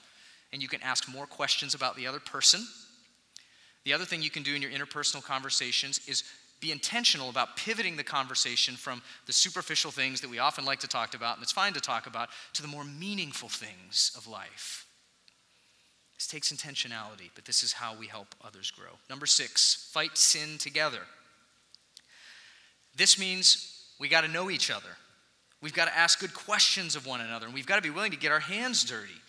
and 0.53 0.61
you 0.61 0.69
can 0.69 0.83
ask 0.83 1.09
more 1.09 1.27
questions 1.27 1.75
about 1.75 1.97
the 1.97 2.07
other 2.07 2.21
person. 2.21 2.67
The 3.87 3.93
other 3.93 4.05
thing 4.05 4.21
you 4.21 4.31
can 4.31 4.43
do 4.43 4.53
in 4.53 4.61
your 4.61 4.73
interpersonal 4.73 5.23
conversations 5.23 6.01
is 6.09 6.25
be 6.61 6.73
intentional 6.73 7.31
about 7.31 7.57
pivoting 7.57 7.97
the 7.97 8.03
conversation 8.03 8.75
from 8.75 9.01
the 9.27 9.33
superficial 9.33 9.93
things 9.93 10.21
that 10.23 10.29
we 10.29 10.41
often 10.41 10.65
like 10.65 10.81
to 10.81 10.89
talk 10.89 11.15
about, 11.15 11.37
and 11.37 11.43
it's 11.45 11.53
fine 11.53 11.73
to 11.75 11.81
talk 11.81 12.09
about, 12.09 12.31
to 12.55 12.63
the 12.63 12.69
more 12.69 12.83
meaningful 12.83 13.49
things 13.49 14.11
of 14.17 14.27
life. 14.27 14.87
This 16.17 16.27
takes 16.27 16.53
intentionality, 16.53 17.31
but 17.37 17.45
this 17.45 17.63
is 17.63 17.75
how 17.75 17.95
we 17.97 18.09
help 18.09 18.35
others 18.45 18.73
grow. 18.73 18.99
Number 19.09 19.25
six, 19.25 19.89
fight 19.93 20.19
sin 20.19 20.59
together. 20.59 21.03
This 22.97 23.21
means 23.21 23.85
we 24.01 24.09
got 24.09 24.23
to 24.23 24.29
know 24.29 24.51
each 24.51 24.69
other. 24.69 24.97
We've 25.63 25.75
got 25.75 25.85
to 25.85 25.97
ask 25.97 26.19
good 26.19 26.35
questions 26.35 26.97
of 26.97 27.07
one 27.07 27.21
another, 27.21 27.47
and 27.47 27.55
we've 27.55 27.67
got 27.67 27.77
to 27.77 27.83
be 27.83 27.91
willing 27.91 28.11
to 28.11 28.19
get 28.19 28.33
our 28.33 28.41
hands 28.41 28.83
dirty. 28.83 29.21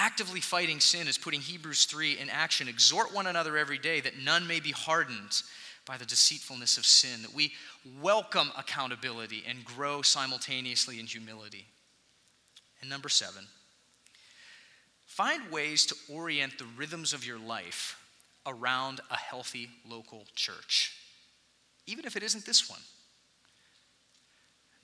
Actively 0.00 0.38
fighting 0.38 0.78
sin 0.78 1.08
is 1.08 1.18
putting 1.18 1.40
Hebrews 1.40 1.84
3 1.86 2.18
in 2.18 2.30
action. 2.30 2.68
Exhort 2.68 3.12
one 3.12 3.26
another 3.26 3.58
every 3.58 3.78
day 3.78 4.00
that 4.00 4.16
none 4.16 4.46
may 4.46 4.60
be 4.60 4.70
hardened 4.70 5.42
by 5.84 5.96
the 5.96 6.04
deceitfulness 6.04 6.78
of 6.78 6.86
sin, 6.86 7.20
that 7.22 7.34
we 7.34 7.52
welcome 8.00 8.52
accountability 8.56 9.42
and 9.48 9.64
grow 9.64 10.00
simultaneously 10.02 11.00
in 11.00 11.06
humility. 11.06 11.66
And 12.80 12.88
number 12.88 13.08
seven, 13.08 13.42
find 15.04 15.50
ways 15.50 15.84
to 15.86 15.96
orient 16.08 16.58
the 16.58 16.66
rhythms 16.76 17.12
of 17.12 17.26
your 17.26 17.40
life 17.40 18.00
around 18.46 19.00
a 19.10 19.16
healthy 19.16 19.68
local 19.84 20.26
church, 20.36 20.92
even 21.88 22.04
if 22.04 22.14
it 22.14 22.22
isn't 22.22 22.46
this 22.46 22.70
one. 22.70 22.80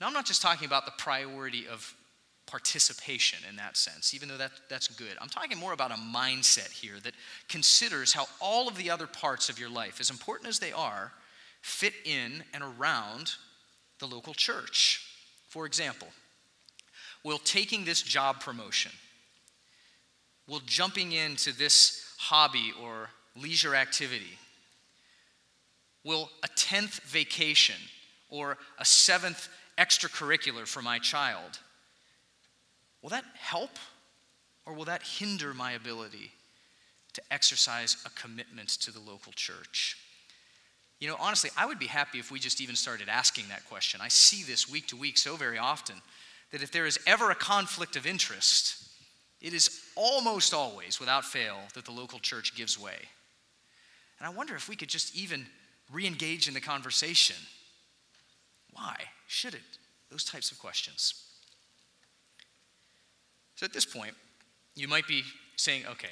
Now, 0.01 0.07
I'm 0.07 0.13
not 0.13 0.25
just 0.25 0.41
talking 0.41 0.65
about 0.65 0.85
the 0.85 0.91
priority 0.97 1.67
of 1.71 1.95
participation 2.45 3.39
in 3.49 3.55
that 3.55 3.75
sense, 3.75 4.13
even 4.13 4.29
though 4.29 4.37
that, 4.37 4.51
that's 4.69 4.87
good. 4.87 5.17
I'm 5.19 5.29
talking 5.29 5.57
more 5.57 5.73
about 5.73 5.91
a 5.91 5.95
mindset 5.95 6.71
here 6.71 6.95
that 7.03 7.13
considers 7.49 8.13
how 8.13 8.25
all 8.39 8.67
of 8.67 8.77
the 8.77 8.89
other 8.89 9.07
parts 9.07 9.49
of 9.49 9.59
your 9.59 9.69
life, 9.69 9.99
as 9.99 10.09
important 10.09 10.49
as 10.49 10.59
they 10.59 10.71
are, 10.71 11.11
fit 11.61 11.93
in 12.05 12.43
and 12.53 12.63
around 12.63 13.33
the 13.99 14.05
local 14.05 14.33
church. 14.33 15.03
For 15.49 15.65
example, 15.65 16.07
will 17.23 17.39
taking 17.39 17.85
this 17.85 18.01
job 18.01 18.39
promotion, 18.41 18.91
will 20.47 20.61
jumping 20.65 21.11
into 21.11 21.51
this 21.51 22.13
hobby 22.17 22.71
or 22.81 23.09
leisure 23.35 23.73
activity, 23.73 24.37
will 26.03 26.29
a 26.43 26.47
10th 26.49 27.01
vacation 27.01 27.75
or 28.29 28.57
a 28.77 28.85
seventh 28.85 29.49
extracurricular 29.77 30.67
for 30.67 30.81
my 30.81 30.99
child, 30.99 31.59
will 33.05 33.11
that 33.11 33.25
help 33.35 33.69
or 34.65 34.73
will 34.73 34.85
that 34.85 35.03
hinder 35.03 35.53
my 35.53 35.73
ability 35.73 36.31
to 37.13 37.21
exercise 37.29 37.97
a 38.03 38.09
commitment 38.19 38.67
to 38.67 38.91
the 38.91 38.99
local 38.99 39.31
church? 39.33 39.95
You 40.99 41.09
know, 41.09 41.15
honestly, 41.19 41.51
I 41.55 41.67
would 41.67 41.77
be 41.77 41.85
happy 41.85 42.17
if 42.17 42.31
we 42.31 42.39
just 42.39 42.59
even 42.59 42.75
started 42.75 43.07
asking 43.07 43.45
that 43.49 43.63
question. 43.69 44.01
I 44.01 44.07
see 44.07 44.41
this 44.41 44.67
week 44.67 44.87
to 44.87 44.95
week 44.95 45.19
so 45.19 45.35
very 45.35 45.59
often 45.59 45.97
that 46.51 46.63
if 46.63 46.71
there 46.71 46.87
is 46.87 46.97
ever 47.05 47.29
a 47.29 47.35
conflict 47.35 47.95
of 47.95 48.07
interest, 48.07 48.89
it 49.39 49.53
is 49.53 49.81
almost 49.95 50.51
always, 50.51 50.99
without 50.99 51.25
fail, 51.25 51.59
that 51.75 51.85
the 51.85 51.91
local 51.91 52.17
church 52.17 52.55
gives 52.55 52.79
way. 52.79 52.97
And 54.17 54.25
I 54.25 54.31
wonder 54.31 54.55
if 54.55 54.67
we 54.67 54.75
could 54.75 54.89
just 54.89 55.15
even 55.15 55.45
re 55.93 56.07
engage 56.07 56.47
in 56.47 56.55
the 56.55 56.59
conversation. 56.59 57.35
Why? 58.71 58.95
Should 59.27 59.53
it? 59.53 59.61
Those 60.09 60.23
types 60.23 60.49
of 60.49 60.57
questions. 60.57 61.34
So 63.55 63.65
at 63.65 63.73
this 63.73 63.85
point, 63.85 64.13
you 64.75 64.87
might 64.87 65.07
be 65.07 65.23
saying, 65.55 65.83
okay, 65.91 66.09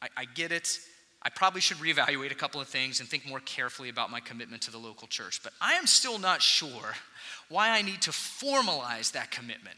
I, 0.00 0.08
I 0.16 0.24
get 0.24 0.52
it. 0.52 0.78
I 1.22 1.28
probably 1.28 1.60
should 1.60 1.76
reevaluate 1.76 2.32
a 2.32 2.34
couple 2.34 2.60
of 2.60 2.68
things 2.68 3.00
and 3.00 3.08
think 3.08 3.28
more 3.28 3.40
carefully 3.40 3.90
about 3.90 4.10
my 4.10 4.20
commitment 4.20 4.62
to 4.62 4.70
the 4.70 4.78
local 4.78 5.06
church. 5.06 5.42
But 5.42 5.52
I 5.60 5.74
am 5.74 5.86
still 5.86 6.18
not 6.18 6.40
sure 6.40 6.94
why 7.50 7.70
I 7.70 7.82
need 7.82 8.00
to 8.02 8.10
formalize 8.10 9.12
that 9.12 9.30
commitment. 9.30 9.76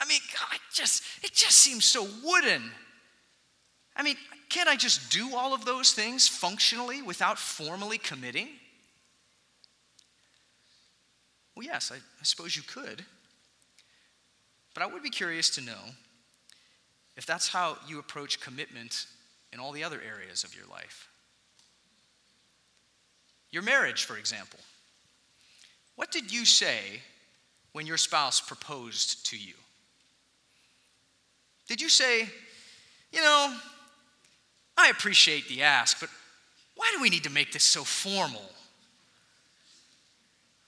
I 0.00 0.06
mean, 0.06 0.20
God, 0.32 0.60
just 0.72 1.02
it 1.24 1.32
just 1.32 1.56
seems 1.56 1.84
so 1.84 2.06
wooden. 2.24 2.70
I 3.96 4.02
mean, 4.02 4.16
can't 4.48 4.68
I 4.68 4.76
just 4.76 5.10
do 5.10 5.34
all 5.34 5.54
of 5.54 5.64
those 5.64 5.92
things 5.92 6.28
functionally 6.28 7.02
without 7.02 7.38
formally 7.38 7.98
committing? 7.98 8.48
Well, 11.56 11.64
yes, 11.64 11.90
I, 11.90 11.96
I 11.96 12.24
suppose 12.24 12.54
you 12.54 12.62
could. 12.62 13.04
But 14.74 14.82
I 14.82 14.86
would 14.86 15.02
be 15.02 15.10
curious 15.10 15.48
to 15.50 15.62
know 15.62 15.80
if 17.16 17.26
that's 17.26 17.48
how 17.48 17.78
you 17.88 17.98
approach 17.98 18.40
commitment 18.40 19.06
in 19.52 19.60
all 19.60 19.72
the 19.72 19.84
other 19.84 20.00
areas 20.00 20.44
of 20.44 20.54
your 20.54 20.66
life. 20.66 21.08
Your 23.50 23.62
marriage, 23.62 24.04
for 24.04 24.18
example. 24.18 24.60
What 25.94 26.12
did 26.12 26.32
you 26.32 26.44
say 26.44 27.00
when 27.72 27.86
your 27.86 27.96
spouse 27.96 28.40
proposed 28.40 29.26
to 29.30 29.38
you? 29.38 29.54
Did 31.68 31.80
you 31.80 31.88
say, 31.88 32.28
you 33.12 33.20
know, 33.20 33.56
I 34.76 34.90
appreciate 34.90 35.48
the 35.48 35.62
ask, 35.62 35.98
but 35.98 36.10
why 36.74 36.92
do 36.94 37.00
we 37.00 37.08
need 37.08 37.24
to 37.24 37.30
make 37.30 37.52
this 37.52 37.64
so 37.64 37.82
formal? 37.82 38.50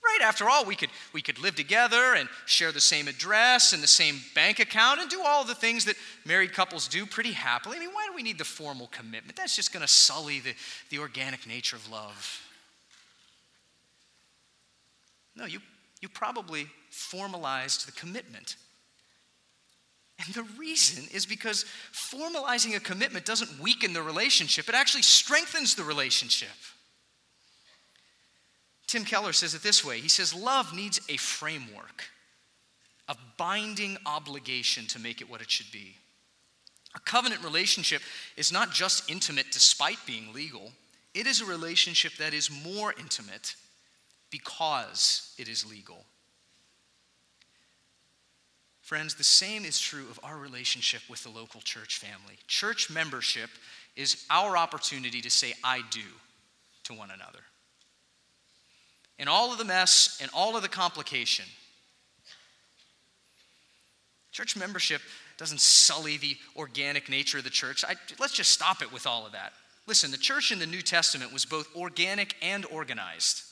Right? 0.09 0.27
After 0.27 0.49
all, 0.49 0.65
we 0.65 0.75
could, 0.75 0.89
we 1.13 1.21
could 1.21 1.39
live 1.39 1.55
together 1.55 2.15
and 2.15 2.31
share 2.47 2.73
the 2.73 2.81
same 2.81 3.09
address 3.09 3.75
and 3.75 3.83
the 3.83 3.87
same 3.87 4.21
bank 4.35 4.59
account 4.59 5.01
and 5.01 5.11
do 5.11 5.23
all 5.23 5.45
the 5.45 5.55
things 5.55 5.85
that 5.85 5.97
married 6.25 6.55
couples 6.55 6.89
do 6.89 7.05
pretty 7.05 7.33
happily. 7.33 7.77
I 7.77 7.81
mean, 7.81 7.91
why 7.93 8.07
do 8.09 8.15
we 8.15 8.23
need 8.23 8.39
the 8.39 8.45
formal 8.45 8.87
commitment? 8.87 9.37
That's 9.37 9.55
just 9.55 9.71
going 9.71 9.83
to 9.83 9.89
sully 9.89 10.41
the, 10.41 10.55
the 10.89 10.99
organic 10.99 11.47
nature 11.47 11.77
of 11.77 11.91
love. 11.91 12.41
No, 15.37 15.45
you, 15.45 15.61
you 16.01 16.09
probably 16.09 16.69
formalized 16.91 17.87
the 17.87 17.93
commitment. 17.93 18.57
And 20.25 20.35
the 20.35 20.45
reason 20.59 21.05
is 21.13 21.27
because 21.27 21.67
formalizing 21.93 22.75
a 22.77 22.81
commitment 22.81 23.27
doesn't 23.27 23.61
weaken 23.61 23.93
the 23.93 24.03
relationship, 24.03 24.69
it 24.69 24.75
actually 24.75 25.03
strengthens 25.03 25.75
the 25.75 25.85
relationship. 25.85 26.49
Tim 28.89 29.05
Keller 29.05 29.35
says 29.35 29.55
it 29.55 29.63
this 29.63 29.85
way 29.85 30.01
He 30.01 30.09
says, 30.09 30.35
Love 30.35 30.75
needs 30.75 31.01
a 31.09 31.17
framework, 31.17 32.07
a 33.07 33.17
binding 33.37 33.97
obligation 34.05 34.87
to 34.89 34.99
make 34.99 35.21
it 35.21 35.31
what 35.31 35.41
it 35.41 35.51
should 35.51 35.71
be. 35.71 35.95
A 36.97 37.01
covenant 37.01 37.45
relationship 37.45 38.03
is 38.37 38.51
not 38.51 38.73
just 38.73 39.09
intimate 39.09 39.47
despite 39.53 39.99
being 40.07 40.33
legal, 40.33 40.73
it 41.15 41.27
is 41.27 41.41
a 41.41 41.45
relationship 41.45 42.13
that 42.19 42.35
is 42.35 42.51
more 42.51 42.95
intimate 42.99 43.55
because 44.31 45.35
it 45.39 45.49
is 45.49 45.71
legal. 45.71 46.05
Friends, 48.81 49.15
the 49.15 49.25
same 49.25 49.67
is 49.67 49.79
true 49.79 50.07
of 50.11 50.19
our 50.23 50.39
relationship 50.39 51.03
with 51.11 51.23
the 51.23 51.29
local 51.29 51.61
church 51.61 51.99
family. 51.99 52.39
Church 52.47 52.89
membership 52.89 53.51
is 53.97 54.25
our 54.31 54.57
opportunity 54.57 55.21
to 55.21 55.29
say, 55.29 55.53
I 55.63 55.83
do 55.91 56.01
to 56.85 56.95
one 56.95 57.11
another. 57.11 57.41
In 59.19 59.29
all 59.29 59.53
of 59.53 59.59
the 59.59 59.65
mess 59.65 60.19
and 60.23 60.31
all 60.33 60.57
of 60.57 60.63
the 60.63 60.69
complication, 60.69 61.45
church 64.33 64.57
membership 64.57 65.01
doesn't 65.37 65.61
sully 65.61 66.17
the 66.17 66.37
organic 66.57 67.09
nature 67.09 67.39
of 67.39 67.45
the 67.45 67.51
church. 67.51 67.85
I, 67.85 67.95
let's 68.19 68.35
just 68.35 68.53
stop 68.53 68.83
it 68.83 68.93
with 68.93 69.07
all 69.07 69.27
of 69.27 69.33
that. 69.33 69.53
Listen, 69.87 70.11
the 70.11 70.19
church 70.19 70.53
in 70.53 70.59
the 70.59 70.67
New 70.67 70.83
Testament 70.83 71.33
was 71.33 71.45
both 71.45 71.75
organic 71.75 72.35
and 72.43 72.67
organized. 72.67 73.43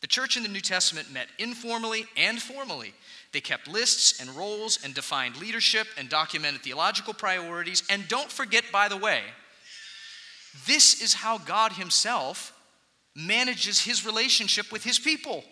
The 0.00 0.08
church 0.08 0.36
in 0.36 0.42
the 0.42 0.48
New 0.48 0.60
Testament 0.60 1.12
met 1.12 1.28
informally 1.38 2.06
and 2.16 2.40
formally. 2.40 2.92
They 3.32 3.40
kept 3.40 3.68
lists 3.68 4.20
and 4.20 4.28
roles 4.30 4.78
and 4.84 4.94
defined 4.94 5.36
leadership 5.36 5.86
and 5.96 6.08
documented 6.08 6.62
theological 6.62 7.14
priorities. 7.14 7.82
And 7.88 8.06
don't 8.08 8.30
forget, 8.30 8.64
by 8.70 8.88
the 8.88 8.96
way, 8.96 9.22
this 10.66 11.00
is 11.00 11.14
how 11.14 11.38
God 11.38 11.72
Himself 11.72 12.53
manages 13.14 13.80
His 13.80 14.04
relationship 14.04 14.72
with 14.72 14.84
His 14.84 14.98
people 14.98 15.44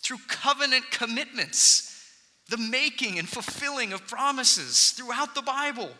through 0.00 0.18
covenant 0.28 0.90
commitments, 0.90 2.10
the 2.48 2.56
making 2.56 3.18
and 3.18 3.28
fulfilling 3.28 3.92
of 3.92 4.06
promises 4.06 4.90
throughout 4.90 5.34
the 5.34 5.42
Bible. 5.42 5.90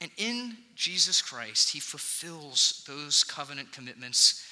And 0.00 0.10
in 0.16 0.56
Jesus 0.74 1.22
Christ, 1.22 1.70
He 1.70 1.80
fulfills 1.80 2.84
those 2.86 3.24
covenant 3.24 3.72
commitments 3.72 4.44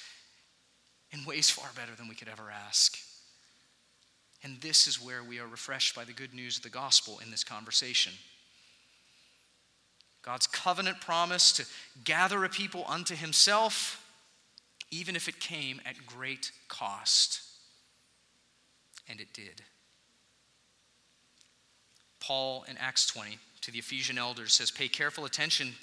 in 1.11 1.23
ways 1.25 1.49
far 1.49 1.69
better 1.75 1.95
than 1.95 2.07
we 2.07 2.15
could 2.15 2.27
ever 2.27 2.51
ask. 2.51 2.97
And 4.43 4.59
this 4.61 4.87
is 4.87 5.03
where 5.03 5.23
we 5.23 5.39
are 5.39 5.47
refreshed 5.47 5.95
by 5.95 6.03
the 6.03 6.13
good 6.13 6.33
news 6.33 6.57
of 6.57 6.63
the 6.63 6.69
gospel 6.69 7.19
in 7.23 7.31
this 7.31 7.43
conversation. 7.43 8.13
God's 10.21 10.47
covenant 10.47 10.99
promise 11.01 11.51
to 11.53 11.65
gather 12.03 12.43
a 12.43 12.49
people 12.49 12.85
unto 12.87 13.15
himself, 13.15 14.03
even 14.91 15.15
if 15.15 15.27
it 15.27 15.39
came 15.39 15.81
at 15.85 16.05
great 16.05 16.51
cost. 16.67 17.41
And 19.09 19.19
it 19.19 19.33
did. 19.33 19.61
Paul 22.19 22.65
in 22.67 22.77
Acts 22.77 23.07
20 23.07 23.37
to 23.61 23.71
the 23.71 23.79
Ephesian 23.79 24.17
elders 24.17 24.53
says, 24.53 24.71
Pay 24.71 24.87
careful 24.87 25.25
attention 25.25 25.73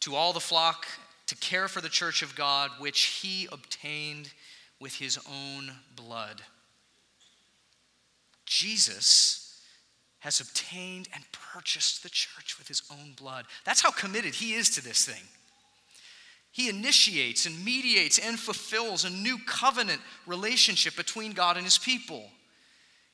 to 0.00 0.14
all 0.14 0.32
the 0.32 0.40
flock 0.40 0.86
to 1.26 1.36
care 1.36 1.68
for 1.68 1.80
the 1.80 1.88
church 1.88 2.22
of 2.22 2.34
God, 2.36 2.70
which 2.78 3.20
he 3.22 3.48
obtained 3.50 4.30
with 4.80 4.94
his 4.94 5.18
own 5.28 5.72
blood. 5.94 6.42
Jesus 8.44 9.60
has 10.20 10.40
obtained 10.40 11.08
and 11.14 11.24
purchased 11.32 12.02
the 12.02 12.08
church 12.08 12.58
with 12.58 12.68
his 12.68 12.82
own 12.90 13.12
blood. 13.16 13.46
That's 13.64 13.80
how 13.80 13.90
committed 13.90 14.34
he 14.34 14.54
is 14.54 14.70
to 14.70 14.82
this 14.82 15.04
thing. 15.04 15.22
He 16.56 16.70
initiates 16.70 17.44
and 17.44 17.62
mediates 17.66 18.18
and 18.18 18.40
fulfills 18.40 19.04
a 19.04 19.10
new 19.10 19.36
covenant 19.44 20.00
relationship 20.26 20.96
between 20.96 21.32
God 21.32 21.58
and 21.58 21.66
his 21.66 21.76
people. 21.76 22.30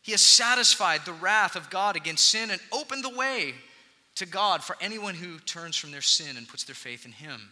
He 0.01 0.13
has 0.13 0.21
satisfied 0.21 1.01
the 1.05 1.13
wrath 1.13 1.57
of 1.57 1.69
God 1.69 1.97
against 1.97 2.29
sin 2.29 2.53
and 2.53 2.61
opened 2.71 3.03
the 3.03 3.11
way 3.11 3.55
to 4.15 4.27
God 4.27 4.63
for 4.63 4.77
anyone 4.81 5.17
who 5.17 5.41
turns 5.41 5.75
from 5.75 5.91
their 5.91 6.03
sin 6.03 6.37
and 6.37 6.47
puts 6.47 6.63
their 6.63 6.77
faith 6.77 7.05
in 7.05 7.11
him. 7.11 7.51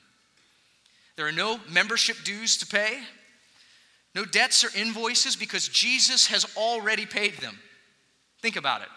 There 1.17 1.27
are 1.27 1.33
no 1.33 1.59
membership 1.69 2.19
dues 2.23 2.57
to 2.59 2.69
pay. 2.69 3.01
No 4.15 4.25
debts 4.25 4.63
or 4.63 4.69
invoices 4.79 5.35
because 5.35 5.67
Jesus 5.67 6.29
has 6.29 6.47
already 6.57 7.05
paid 7.05 7.39
them. 7.39 7.59
Think 8.41 8.55
about 8.55 8.83
it. 8.83 8.89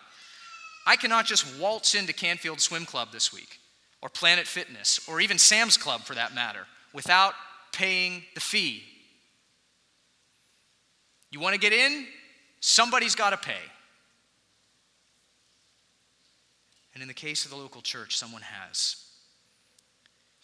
I 0.86 0.96
cannot 0.96 1.26
just 1.26 1.60
waltz 1.60 1.96
into 1.96 2.14
Canfield 2.14 2.62
Swim 2.62 2.86
Club 2.86 3.12
this 3.12 3.34
week, 3.34 3.58
or 4.04 4.10
Planet 4.10 4.46
Fitness, 4.46 5.00
or 5.08 5.22
even 5.22 5.40
Sam's 5.40 5.76
Club 5.76 6.02
for 6.02 6.14
that 6.14 6.36
matter, 6.36 6.68
without 6.94 7.34
paying 7.72 8.24
the 8.36 8.42
fee. 8.42 8.84
You 11.32 11.40
want 11.40 11.56
to 11.56 11.60
get 11.60 11.74
in? 11.74 12.06
Somebody's 12.60 13.16
got 13.16 13.32
to 13.32 13.38
pay. 13.38 13.62
And 16.94 17.02
in 17.02 17.08
the 17.08 17.14
case 17.14 17.44
of 17.44 17.52
the 17.52 17.58
local 17.58 17.82
church, 17.82 18.16
someone 18.16 18.44
has. 18.44 18.98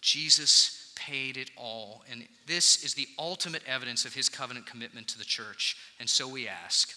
Jesus 0.01 0.91
paid 0.95 1.37
it 1.37 1.51
all. 1.55 2.03
And 2.11 2.27
this 2.47 2.83
is 2.83 2.95
the 2.95 3.07
ultimate 3.17 3.61
evidence 3.67 4.05
of 4.05 4.13
his 4.13 4.29
covenant 4.29 4.65
commitment 4.65 5.07
to 5.09 5.17
the 5.17 5.25
church. 5.25 5.77
And 5.99 6.09
so 6.09 6.27
we 6.27 6.47
ask 6.47 6.95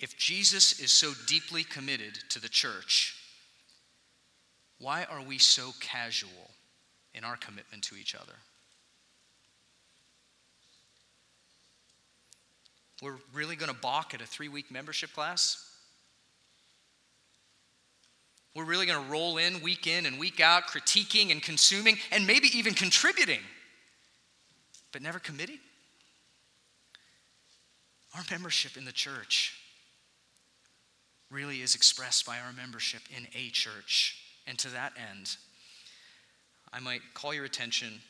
if 0.00 0.16
Jesus 0.16 0.80
is 0.80 0.90
so 0.90 1.12
deeply 1.26 1.62
committed 1.62 2.18
to 2.30 2.40
the 2.40 2.48
church, 2.48 3.14
why 4.78 5.04
are 5.04 5.22
we 5.22 5.38
so 5.38 5.70
casual 5.80 6.50
in 7.14 7.24
our 7.24 7.36
commitment 7.36 7.82
to 7.84 7.96
each 7.96 8.14
other? 8.14 8.34
We're 13.02 13.16
really 13.32 13.56
going 13.56 13.72
to 13.72 13.80
balk 13.80 14.14
at 14.14 14.20
a 14.20 14.26
three 14.26 14.48
week 14.48 14.70
membership 14.70 15.12
class? 15.12 15.66
We're 18.54 18.64
really 18.64 18.86
going 18.86 19.02
to 19.04 19.10
roll 19.10 19.38
in 19.38 19.62
week 19.62 19.86
in 19.86 20.06
and 20.06 20.18
week 20.18 20.40
out, 20.40 20.64
critiquing 20.64 21.30
and 21.30 21.40
consuming, 21.40 21.96
and 22.10 22.26
maybe 22.26 22.48
even 22.58 22.74
contributing, 22.74 23.40
but 24.92 25.02
never 25.02 25.18
committing? 25.18 25.60
Our 28.16 28.22
membership 28.30 28.76
in 28.76 28.84
the 28.84 28.92
church 28.92 29.54
really 31.30 31.62
is 31.62 31.76
expressed 31.76 32.26
by 32.26 32.38
our 32.40 32.52
membership 32.52 33.02
in 33.16 33.28
a 33.36 33.50
church. 33.50 34.18
And 34.48 34.58
to 34.58 34.68
that 34.70 34.94
end, 35.12 35.36
I 36.72 36.80
might 36.80 37.00
call 37.14 37.34
your 37.34 37.44
attention 37.44 38.00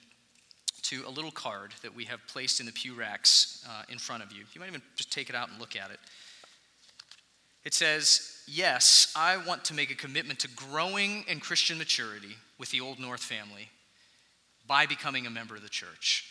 to 0.82 1.04
a 1.06 1.10
little 1.10 1.30
card 1.30 1.72
that 1.82 1.94
we 1.94 2.04
have 2.06 2.20
placed 2.26 2.60
in 2.60 2.66
the 2.66 2.72
pew 2.72 2.94
racks 2.94 3.64
uh, 3.68 3.82
in 3.88 3.98
front 3.98 4.22
of 4.22 4.32
you. 4.32 4.44
You 4.52 4.60
might 4.60 4.68
even 4.68 4.82
just 4.96 5.12
take 5.12 5.28
it 5.28 5.34
out 5.34 5.48
and 5.48 5.58
look 5.58 5.76
at 5.76 5.90
it. 5.90 5.98
It 7.64 7.74
says, 7.74 8.42
Yes, 8.46 9.12
I 9.14 9.36
want 9.46 9.64
to 9.66 9.74
make 9.74 9.90
a 9.90 9.94
commitment 9.94 10.40
to 10.40 10.48
growing 10.48 11.24
in 11.28 11.38
Christian 11.40 11.78
maturity 11.78 12.36
with 12.58 12.70
the 12.70 12.80
Old 12.80 12.98
North 12.98 13.22
family 13.22 13.68
by 14.66 14.86
becoming 14.86 15.26
a 15.26 15.30
member 15.30 15.54
of 15.54 15.62
the 15.62 15.68
church. 15.68 16.26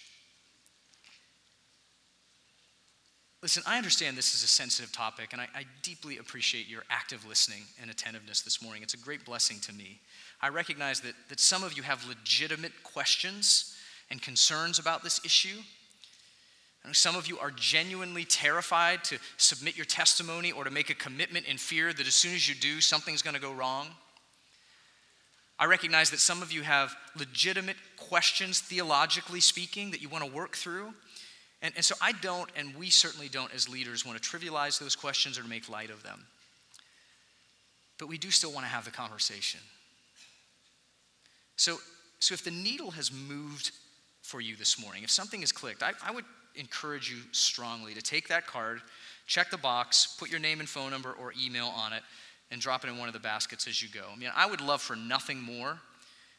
Listen, 3.42 3.64
I 3.66 3.78
understand 3.78 4.18
this 4.18 4.34
is 4.34 4.44
a 4.44 4.48
sensitive 4.48 4.92
topic, 4.92 5.30
and 5.32 5.42
I, 5.42 5.48
I, 5.56 5.64
deeply 5.82 6.18
appreciate 6.18 6.68
your 6.68 6.84
active 6.90 7.26
listening 7.26 7.62
and 7.82 7.90
attentiveness 7.90 8.42
this 8.42 8.62
morning. 8.62 8.84
It's 8.84 8.96
a 8.96 8.98
great 8.98 9.24
blessing 9.24 9.60
to 9.62 9.74
me. 9.74 10.02
I 10.42 10.50
recognize 10.50 11.02
that, 11.02 11.16
that 11.30 11.40
some 11.40 11.64
of 11.64 11.76
you 11.76 11.84
have 11.84 12.08
legitimate 12.08 12.72
questions 12.84 13.76
and 14.10 14.22
concerns 14.22 14.80
about 14.80 15.04
this 15.04 15.20
issue. 15.26 15.62
Some 16.92 17.16
of 17.16 17.28
you 17.28 17.38
are 17.38 17.52
genuinely 17.52 18.26
terrified 18.26 19.04
to 19.06 19.20
submit 19.38 19.76
your 19.78 19.86
testimony 19.86 20.52
or 20.52 20.64
to 20.64 20.72
make 20.72 20.90
a 20.90 20.96
commitment 20.96 21.46
in 21.46 21.58
fear 21.58 21.94
that 21.94 22.08
as 22.08 22.16
soon 22.16 22.34
as 22.34 22.50
you 22.50 22.56
do, 22.56 22.82
something's 22.82 23.22
going 23.22 23.36
to 23.36 23.42
go 23.42 23.54
wrong. 23.54 23.90
I 25.60 25.66
recognize 25.66 26.10
that 26.12 26.20
some 26.20 26.42
of 26.42 26.52
you 26.52 26.64
have 26.64 26.96
legitimate 27.18 27.76
questions, 27.98 28.62
theologically 28.62 29.42
speaking, 29.42 29.92
that 29.92 30.02
you 30.02 30.10
want 30.10 30.24
to 30.24 30.32
work 30.32 30.56
through. 30.56 30.94
And, 31.62 31.74
and 31.76 31.84
so 31.84 31.96
I 32.02 32.14
don't, 32.14 32.50
and 32.56 32.74
we 32.76 32.90
certainly 32.90 33.28
don't 33.28 33.54
as 33.54 33.68
leaders, 33.68 34.06
want 34.06 34.22
to 34.22 34.28
trivialize 34.28 34.80
those 34.80 34.96
questions 34.96 35.38
or 35.38 35.44
to 35.44 35.50
make 35.50 35.68
light 35.68 35.90
of 35.90 36.02
them. 36.02 36.26
But 38.00 38.08
we 38.08 38.18
do 38.18 38.32
still 38.32 38.52
want 38.54 38.66
to 38.66 38.70
have 38.70 38.86
the 38.86 38.92
conversation. 38.92 39.60
So, 41.60 41.78
so 42.20 42.34
if 42.34 42.42
the 42.42 42.52
needle 42.52 42.92
has 42.92 43.12
moved 43.12 43.72
for 44.22 44.40
you 44.40 44.56
this 44.56 44.80
morning, 44.80 45.04
if 45.04 45.12
something 45.12 45.42
has 45.42 45.52
clicked, 45.52 45.84
I, 45.84 45.92
I 46.02 46.10
would 46.10 46.24
encourage 46.56 47.12
you 47.12 47.18
strongly 47.34 47.94
to 47.94 48.02
take 48.02 48.30
that 48.30 48.48
card, 48.48 48.80
check 49.28 49.52
the 49.52 49.58
box, 49.58 50.16
put 50.18 50.32
your 50.32 50.40
name 50.40 50.62
and 50.62 50.70
phone 50.70 50.90
number 50.90 51.12
or 51.12 51.34
email 51.38 51.68
on 51.68 51.92
it, 51.92 52.02
and 52.50 52.62
drop 52.62 52.86
it 52.86 52.90
in 52.90 52.98
one 52.98 53.10
of 53.10 53.14
the 53.14 53.20
baskets 53.20 53.68
as 53.68 53.84
you 53.84 53.90
go. 53.90 54.06
I 54.10 54.18
mean, 54.18 54.32
I 54.34 54.46
would 54.46 54.62
love 54.62 54.82
for 54.82 54.96
nothing 54.96 55.42
more 55.42 55.78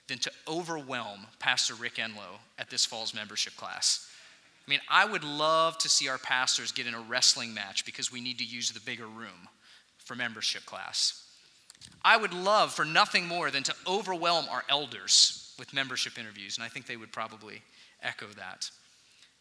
than 0.08 0.18
to 0.20 0.30
overwhelm 0.48 1.26
Pastor 1.38 1.74
Rick 1.74 1.96
Enlow 1.96 2.38
at 2.58 2.70
this 2.70 2.86
fall's 2.86 3.12
membership 3.12 3.54
class. 3.56 4.08
I 4.66 4.70
mean, 4.70 4.80
I 4.88 5.04
would 5.04 5.22
love 5.22 5.76
to 5.78 5.90
see 5.90 6.08
our 6.08 6.16
pastors 6.18 6.72
get 6.72 6.86
in 6.86 6.94
a 6.94 7.00
wrestling 7.00 7.52
match 7.52 7.84
because 7.84 8.10
we 8.10 8.22
need 8.22 8.38
to 8.38 8.44
use 8.44 8.70
the 8.70 8.80
bigger 8.80 9.06
room 9.06 9.48
for 9.98 10.14
membership 10.14 10.64
class. 10.64 11.29
I 12.02 12.16
would 12.16 12.32
love 12.32 12.72
for 12.72 12.84
nothing 12.84 13.26
more 13.26 13.50
than 13.50 13.62
to 13.64 13.74
overwhelm 13.86 14.46
our 14.50 14.64
elders 14.68 15.54
with 15.58 15.74
membership 15.74 16.18
interviews, 16.18 16.56
and 16.56 16.64
I 16.64 16.68
think 16.68 16.86
they 16.86 16.96
would 16.96 17.12
probably 17.12 17.62
echo 18.02 18.26
that. 18.36 18.70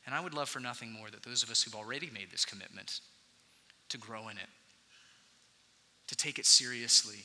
And 0.06 0.14
I 0.14 0.20
would 0.20 0.34
love 0.34 0.50
for 0.50 0.60
nothing 0.60 0.92
more 0.92 1.10
that 1.10 1.24
those 1.24 1.44
of 1.44 1.50
us 1.50 1.64
who've 1.64 1.76
already 1.76 2.10
made 2.14 2.32
this 2.32 2.46
commitment 2.46 3.00
to 3.90 3.98
grow 3.98 4.28
in 4.28 4.38
it, 4.38 4.50
to 6.08 6.16
take 6.16 6.40
it 6.40 6.46
seriously, 6.46 7.20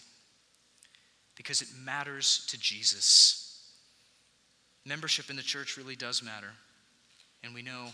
because 1.37 1.63
it 1.63 1.69
matters 1.77 2.47
to 2.49 2.59
Jesus. 2.59 3.63
Membership 4.87 5.31
in 5.31 5.37
the 5.37 5.43
church 5.43 5.77
really 5.77 5.97
does 5.97 6.23
matter. 6.23 6.53
And 7.43 7.55
we 7.55 7.63
know 7.63 7.89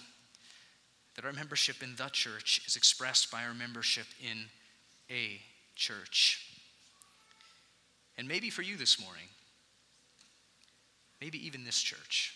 that 1.16 1.24
our 1.24 1.32
membership 1.32 1.82
in 1.82 1.96
the 1.96 2.08
church 2.08 2.62
is 2.66 2.76
expressed 2.76 3.30
by 3.30 3.44
our 3.44 3.54
membership 3.54 4.06
in 4.20 4.44
a 5.10 5.40
church. 5.74 6.49
And 8.20 8.28
maybe 8.28 8.50
for 8.50 8.60
you 8.60 8.76
this 8.76 9.00
morning, 9.00 9.24
maybe 11.22 11.44
even 11.46 11.64
this 11.64 11.80
church. 11.80 12.34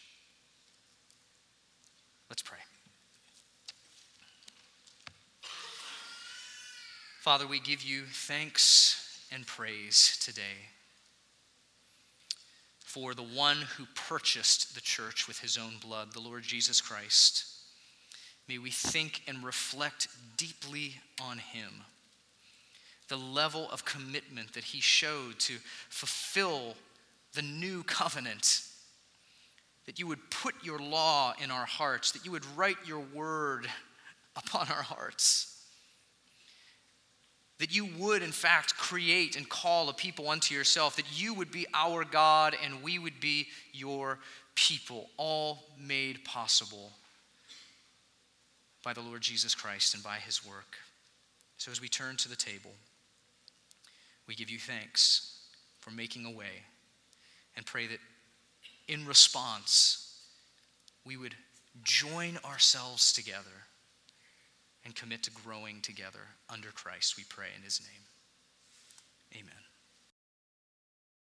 Let's 2.30 2.40
pray. 2.40 2.56
Father, 7.20 7.46
we 7.46 7.60
give 7.60 7.82
you 7.82 8.04
thanks 8.10 9.26
and 9.30 9.46
praise 9.46 10.18
today 10.24 10.70
for 12.80 13.12
the 13.12 13.22
one 13.22 13.58
who 13.76 13.84
purchased 13.94 14.74
the 14.74 14.80
church 14.80 15.28
with 15.28 15.40
his 15.40 15.58
own 15.58 15.74
blood, 15.82 16.14
the 16.14 16.20
Lord 16.20 16.44
Jesus 16.44 16.80
Christ. 16.80 17.44
May 18.48 18.56
we 18.56 18.70
think 18.70 19.20
and 19.28 19.44
reflect 19.44 20.08
deeply 20.38 20.94
on 21.20 21.36
him, 21.36 21.82
the 23.08 23.16
level 23.16 23.68
of 23.70 23.84
commitment 23.84 24.54
that 24.54 24.64
he 24.64 24.80
showed 24.80 25.38
to 25.38 25.54
fulfill 25.88 26.74
the 27.34 27.42
new 27.42 27.82
covenant 27.82 28.62
that 29.86 29.98
you 29.98 30.06
would 30.06 30.30
put 30.30 30.54
your 30.62 30.78
law 30.78 31.34
in 31.42 31.50
our 31.50 31.66
hearts, 31.66 32.12
that 32.12 32.24
you 32.24 32.32
would 32.32 32.46
write 32.56 32.78
your 32.86 33.04
word 33.14 33.68
upon 34.36 34.68
our 34.68 34.82
hearts. 34.82 35.50
That 37.58 37.74
you 37.74 37.88
would, 37.98 38.22
in 38.22 38.32
fact, 38.32 38.76
create 38.76 39.36
and 39.36 39.48
call 39.48 39.88
a 39.88 39.94
people 39.94 40.28
unto 40.28 40.54
yourself, 40.54 40.96
that 40.96 41.20
you 41.20 41.34
would 41.34 41.52
be 41.52 41.66
our 41.72 42.04
God 42.04 42.56
and 42.64 42.82
we 42.82 42.98
would 42.98 43.20
be 43.20 43.48
your 43.72 44.18
people, 44.54 45.08
all 45.16 45.64
made 45.78 46.24
possible 46.24 46.90
by 48.82 48.92
the 48.92 49.00
Lord 49.00 49.20
Jesus 49.20 49.54
Christ 49.54 49.94
and 49.94 50.02
by 50.02 50.16
his 50.16 50.44
work. 50.44 50.76
So 51.58 51.70
as 51.70 51.80
we 51.80 51.88
turn 51.88 52.16
to 52.16 52.28
the 52.28 52.36
table, 52.36 52.72
we 54.26 54.34
give 54.34 54.50
you 54.50 54.58
thanks 54.58 55.38
for 55.80 55.90
making 55.90 56.24
a 56.24 56.30
way 56.30 56.64
and 57.56 57.66
pray 57.66 57.86
that 57.86 57.98
in 58.88 59.06
response, 59.06 60.18
we 61.04 61.16
would 61.16 61.34
join 61.82 62.38
ourselves 62.44 63.12
together 63.12 63.66
and 64.84 64.94
commit 64.94 65.22
to 65.24 65.30
growing 65.30 65.80
together 65.80 66.20
under 66.50 66.68
Christ. 66.68 67.16
We 67.16 67.24
pray 67.28 67.48
in 67.56 67.62
his 67.62 67.80
name. 67.80 69.42
Amen. 69.42 69.63